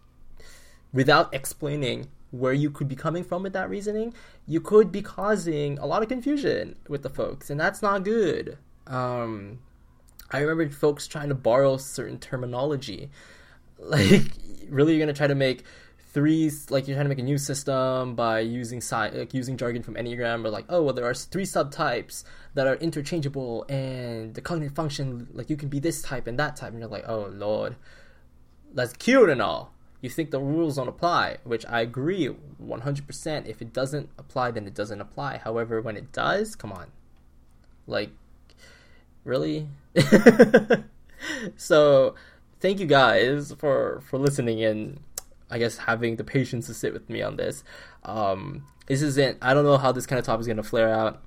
without 0.93 1.33
explaining 1.33 2.07
where 2.31 2.53
you 2.53 2.71
could 2.71 2.87
be 2.87 2.95
coming 2.95 3.23
from 3.23 3.43
with 3.43 3.53
that 3.53 3.69
reasoning, 3.69 4.13
you 4.47 4.59
could 4.59 4.91
be 4.91 5.01
causing 5.01 5.77
a 5.77 5.85
lot 5.85 6.01
of 6.01 6.09
confusion 6.09 6.75
with 6.87 7.03
the 7.03 7.09
folks, 7.09 7.49
and 7.49 7.59
that's 7.59 7.81
not 7.81 8.03
good. 8.03 8.57
Um, 8.87 9.59
I 10.31 10.39
remember 10.39 10.67
folks 10.73 11.07
trying 11.07 11.29
to 11.29 11.35
borrow 11.35 11.77
certain 11.77 12.19
terminology. 12.19 13.09
Like, 13.79 14.31
really, 14.69 14.93
you're 14.93 15.01
gonna 15.01 15.11
try 15.11 15.27
to 15.27 15.35
make 15.35 15.65
three 16.13 16.51
like 16.69 16.87
you're 16.87 16.95
trying 16.95 17.05
to 17.05 17.09
make 17.09 17.19
a 17.19 17.23
new 17.23 17.37
system 17.37 18.15
by 18.15 18.39
using 18.39 18.81
like 18.91 19.33
using 19.33 19.57
jargon 19.57 19.81
from 19.81 19.95
enneagram 19.95 20.45
or 20.45 20.49
like 20.49 20.65
oh 20.69 20.83
well 20.83 20.93
there 20.93 21.05
are 21.05 21.13
three 21.13 21.45
subtypes 21.45 22.23
that 22.53 22.67
are 22.67 22.75
interchangeable 22.75 23.65
and 23.67 24.35
the 24.35 24.41
cognitive 24.41 24.75
function 24.75 25.27
like 25.33 25.49
you 25.49 25.57
can 25.57 25.69
be 25.69 25.79
this 25.79 26.01
type 26.01 26.27
and 26.27 26.37
that 26.37 26.55
type. 26.55 26.71
And 26.71 26.79
you're 26.79 26.89
like 26.89 27.07
oh 27.07 27.31
lord 27.33 27.75
that's 28.73 28.93
cute 28.93 29.29
and 29.29 29.41
all. 29.41 29.71
You 30.01 30.09
think 30.09 30.31
the 30.31 30.39
rules 30.39 30.75
don't 30.75 30.87
apply 30.87 31.37
which 31.43 31.65
i 31.67 31.81
agree 31.81 32.29
100% 32.61 33.47
if 33.47 33.61
it 33.61 33.73
doesn't 33.73 34.09
apply 34.17 34.51
then 34.51 34.67
it 34.67 34.75
doesn't 34.75 35.01
apply. 35.01 35.37
However 35.37 35.81
when 35.81 35.97
it 35.97 36.11
does 36.11 36.55
come 36.55 36.71
on. 36.71 36.91
Like 37.87 38.11
really? 39.23 39.67
So 41.55 42.15
thank 42.59 42.79
you 42.79 42.85
guys 42.85 43.53
for 43.57 44.01
for 44.09 44.17
listening 44.17 44.63
and 44.63 44.99
I 45.53 45.59
guess 45.59 45.77
having 45.77 46.15
the 46.15 46.23
patience 46.23 46.65
to 46.65 46.73
sit 46.73 46.93
with 46.93 47.07
me 47.11 47.21
on 47.21 47.35
this. 47.35 47.63
Um, 48.03 48.65
this 48.87 49.03
isn't. 49.03 49.37
I 49.39 49.53
don't 49.53 49.63
know 49.63 49.77
how 49.77 49.91
this 49.91 50.07
kind 50.07 50.17
of 50.17 50.25
topic 50.25 50.41
is 50.41 50.47
going 50.47 50.57
to 50.57 50.63
flare 50.63 50.89
out 50.89 51.21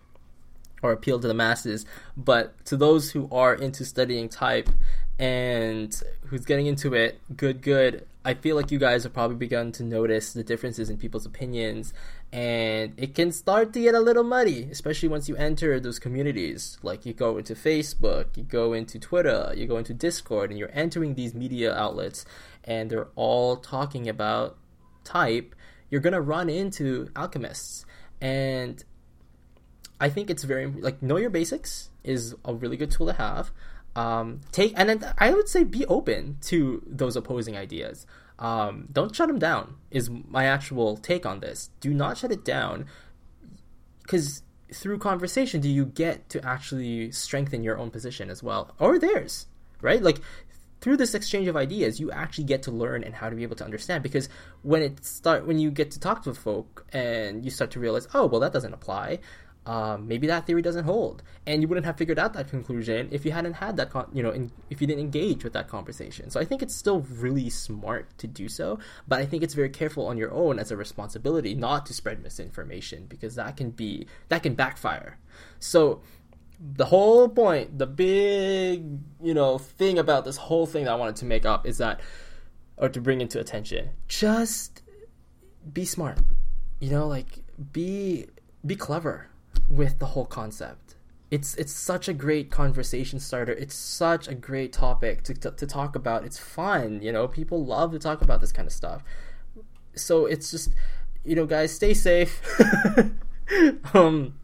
or 0.82 0.90
appeal 0.90 1.20
to 1.20 1.28
the 1.28 1.34
masses, 1.34 1.86
but 2.16 2.52
to 2.66 2.76
those 2.76 3.12
who 3.12 3.28
are 3.30 3.54
into 3.54 3.84
studying 3.84 4.28
type 4.28 4.68
and 5.16 6.02
who's 6.26 6.44
getting 6.44 6.66
into 6.66 6.92
it, 6.92 7.20
good, 7.36 7.62
good. 7.62 8.04
I 8.24 8.34
feel 8.34 8.56
like 8.56 8.72
you 8.72 8.80
guys 8.80 9.04
have 9.04 9.14
probably 9.14 9.36
begun 9.36 9.70
to 9.72 9.84
notice 9.84 10.32
the 10.32 10.42
differences 10.42 10.90
in 10.90 10.98
people's 10.98 11.24
opinions, 11.24 11.94
and 12.32 12.92
it 12.96 13.14
can 13.14 13.30
start 13.30 13.72
to 13.74 13.80
get 13.80 13.94
a 13.94 14.00
little 14.00 14.24
muddy, 14.24 14.68
especially 14.72 15.08
once 15.08 15.28
you 15.28 15.36
enter 15.36 15.78
those 15.78 16.00
communities. 16.00 16.78
Like 16.82 17.06
you 17.06 17.14
go 17.14 17.38
into 17.38 17.54
Facebook, 17.54 18.36
you 18.36 18.42
go 18.42 18.72
into 18.72 18.98
Twitter, 18.98 19.52
you 19.56 19.66
go 19.66 19.76
into 19.76 19.94
Discord, 19.94 20.50
and 20.50 20.58
you're 20.58 20.72
entering 20.72 21.14
these 21.14 21.32
media 21.34 21.72
outlets, 21.72 22.26
and 22.66 22.90
they're 22.90 23.08
all 23.14 23.56
talking 23.56 24.08
about 24.08 24.56
type. 25.04 25.54
You're 25.90 26.00
gonna 26.00 26.20
run 26.20 26.48
into 26.48 27.08
alchemists, 27.14 27.86
and 28.20 28.82
I 30.00 30.08
think 30.08 30.30
it's 30.30 30.44
very 30.44 30.66
like 30.66 31.02
know 31.02 31.16
your 31.16 31.30
basics 31.30 31.90
is 32.04 32.34
a 32.44 32.54
really 32.54 32.76
good 32.76 32.90
tool 32.90 33.06
to 33.06 33.12
have 33.14 33.50
um, 33.96 34.42
take 34.52 34.74
and 34.76 34.88
then 34.88 35.14
I 35.18 35.30
would 35.32 35.48
say 35.48 35.64
be 35.64 35.86
open 35.86 36.36
to 36.42 36.82
those 36.86 37.16
opposing 37.16 37.56
ideas. 37.56 38.06
Um, 38.38 38.88
don't 38.92 39.16
shut 39.16 39.28
them 39.28 39.38
down. 39.38 39.76
Is 39.90 40.10
my 40.10 40.44
actual 40.44 40.98
take 40.98 41.24
on 41.24 41.40
this. 41.40 41.70
Do 41.80 41.94
not 41.94 42.18
shut 42.18 42.30
it 42.30 42.44
down, 42.44 42.86
because 44.02 44.42
through 44.72 44.98
conversation 44.98 45.60
do 45.60 45.70
you 45.70 45.86
get 45.86 46.28
to 46.28 46.44
actually 46.44 47.10
strengthen 47.10 47.64
your 47.64 47.78
own 47.78 47.90
position 47.90 48.28
as 48.28 48.42
well 48.42 48.74
or 48.78 48.98
theirs, 48.98 49.46
right? 49.80 50.02
Like 50.02 50.20
through 50.86 50.96
this 50.96 51.16
exchange 51.16 51.48
of 51.48 51.56
ideas, 51.56 51.98
you 51.98 52.12
actually 52.12 52.44
get 52.44 52.62
to 52.62 52.70
learn 52.70 53.02
and 53.02 53.12
how 53.12 53.28
to 53.28 53.34
be 53.34 53.42
able 53.42 53.56
to 53.56 53.64
understand. 53.64 54.04
Because 54.04 54.28
when 54.62 54.82
it 54.82 55.04
start, 55.04 55.44
when 55.44 55.58
you 55.58 55.68
get 55.68 55.90
to 55.90 55.98
talk 55.98 56.22
to 56.22 56.32
folk 56.32 56.86
and 56.92 57.44
you 57.44 57.50
start 57.50 57.72
to 57.72 57.80
realize, 57.80 58.06
oh, 58.14 58.26
well, 58.26 58.38
that 58.38 58.52
doesn't 58.52 58.72
apply 58.72 59.18
um, 59.66 60.06
maybe 60.06 60.28
that 60.28 60.46
theory 60.46 60.62
doesn't 60.62 60.84
hold, 60.84 61.24
and 61.44 61.60
you 61.60 61.66
wouldn't 61.66 61.86
have 61.86 61.98
figured 61.98 62.20
out 62.20 62.34
that 62.34 62.48
conclusion 62.48 63.08
if 63.10 63.24
you 63.24 63.32
hadn't 63.32 63.54
had 63.54 63.76
that, 63.78 63.90
con- 63.90 64.08
you 64.12 64.22
know, 64.22 64.30
in, 64.30 64.52
if 64.70 64.80
you 64.80 64.86
didn't 64.86 65.00
engage 65.00 65.42
with 65.42 65.54
that 65.54 65.66
conversation. 65.68 66.30
So 66.30 66.38
I 66.38 66.44
think 66.44 66.62
it's 66.62 66.74
still 66.74 67.00
really 67.00 67.50
smart 67.50 68.16
to 68.18 68.28
do 68.28 68.48
so, 68.48 68.78
but 69.08 69.18
I 69.18 69.26
think 69.26 69.42
it's 69.42 69.54
very 69.54 69.68
careful 69.68 70.06
on 70.06 70.16
your 70.16 70.32
own 70.32 70.60
as 70.60 70.70
a 70.70 70.76
responsibility 70.76 71.56
not 71.56 71.84
to 71.86 71.94
spread 71.94 72.22
misinformation 72.22 73.06
because 73.08 73.34
that 73.34 73.56
can 73.56 73.70
be 73.70 74.06
that 74.28 74.44
can 74.44 74.54
backfire. 74.54 75.18
So 75.58 76.00
the 76.58 76.86
whole 76.86 77.28
point, 77.28 77.78
the 77.78 77.86
big, 77.86 78.98
you 79.22 79.34
know, 79.34 79.58
thing 79.58 79.98
about 79.98 80.24
this 80.24 80.36
whole 80.36 80.66
thing 80.66 80.84
that 80.84 80.92
I 80.92 80.94
wanted 80.94 81.16
to 81.16 81.24
make 81.24 81.44
up 81.44 81.66
is 81.66 81.78
that, 81.78 82.00
or 82.76 82.88
to 82.88 83.00
bring 83.00 83.20
into 83.20 83.38
attention, 83.38 83.90
just 84.08 84.82
be 85.72 85.84
smart. 85.84 86.18
You 86.80 86.90
know, 86.90 87.06
like 87.06 87.38
be 87.72 88.26
be 88.64 88.76
clever 88.76 89.28
with 89.68 89.98
the 89.98 90.06
whole 90.06 90.26
concept. 90.26 90.94
It's 91.30 91.54
it's 91.56 91.72
such 91.72 92.08
a 92.08 92.12
great 92.12 92.50
conversation 92.50 93.18
starter. 93.18 93.52
It's 93.52 93.74
such 93.74 94.28
a 94.28 94.34
great 94.34 94.72
topic 94.72 95.22
to, 95.24 95.34
to, 95.34 95.50
to 95.50 95.66
talk 95.66 95.96
about. 95.96 96.24
It's 96.24 96.38
fun, 96.38 97.02
you 97.02 97.12
know. 97.12 97.26
People 97.28 97.64
love 97.64 97.92
to 97.92 97.98
talk 97.98 98.22
about 98.22 98.40
this 98.40 98.52
kind 98.52 98.66
of 98.66 98.72
stuff. 98.72 99.02
So 99.94 100.26
it's 100.26 100.50
just, 100.50 100.70
you 101.24 101.34
know, 101.34 101.46
guys, 101.46 101.72
stay 101.72 101.94
safe. 101.94 102.40
um, 103.94 104.34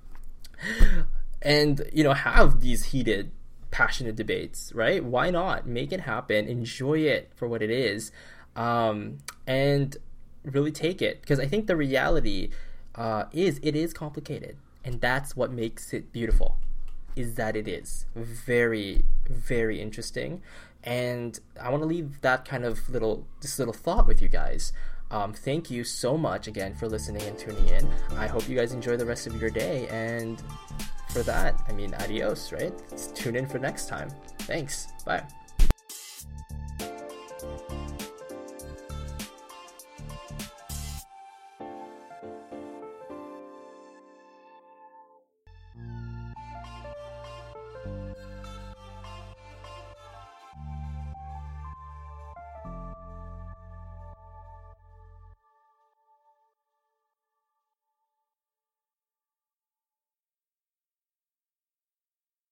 and 1.42 1.83
you 1.92 2.05
know, 2.05 2.14
have 2.14 2.61
these 2.61 2.87
heated, 2.87 3.31
passionate 3.70 4.16
debates, 4.16 4.72
right? 4.74 5.05
Why 5.05 5.31
not? 5.31 5.66
Make 5.66 5.92
it 5.92 6.00
happen? 6.00 6.46
Enjoy 6.46 6.98
it 7.00 7.31
for 7.35 7.48
what 7.48 7.62
it 7.62 7.70
is, 7.70 8.12
um, 8.57 9.18
and 9.46 9.96
really 10.44 10.72
take 10.72 11.02
it. 11.02 11.20
Because 11.20 11.38
I 11.38 11.46
think 11.46 11.66
the 11.66 11.76
reality 11.76 12.50
uh, 12.94 13.24
is 13.33 13.59
it 13.62 13.74
is 13.76 13.92
complicated 13.92 14.57
and 14.85 15.00
that's 15.00 15.37
what 15.37 15.52
makes 15.52 15.92
it 15.92 16.12
beautiful 16.12 16.57
is 17.14 17.35
that 17.35 17.57
it 17.57 17.68
is. 17.68 18.07
Very 18.14 19.05
very 19.28 19.81
interesting 19.81 20.42
and 20.85 21.38
i 21.61 21.70
want 21.70 21.81
to 21.81 21.87
leave 21.87 22.20
that 22.22 22.44
kind 22.44 22.64
of 22.64 22.88
little 22.90 23.24
this 23.40 23.59
little 23.59 23.74
thought 23.74 24.07
with 24.07 24.20
you 24.20 24.28
guys. 24.28 24.72
Um, 25.11 25.35
thank 25.35 25.70
you 25.70 25.85
so 25.85 26.16
much 26.16 26.46
again 26.46 26.74
for 26.74 26.88
listening 26.88 27.22
and 27.22 27.38
tuning 27.38 27.68
in. 27.68 27.87
I 28.16 28.26
hope 28.26 28.48
you 28.48 28.57
guys 28.57 28.72
enjoy 28.72 28.96
the 28.96 29.05
rest 29.05 29.26
of 29.26 29.38
your 29.38 29.50
day 29.50 29.87
and 29.88 30.42
for 31.12 31.22
that. 31.22 31.61
I 31.68 31.72
mean 31.72 31.94
adios 31.94 32.53
right? 32.53 32.72
Let's 32.90 33.09
tune 33.09 33.37
in 33.37 33.46
for 33.46 33.59
next 33.59 33.88
time. 33.88 34.11
Thanks. 34.40 34.92
Bye 35.05 35.25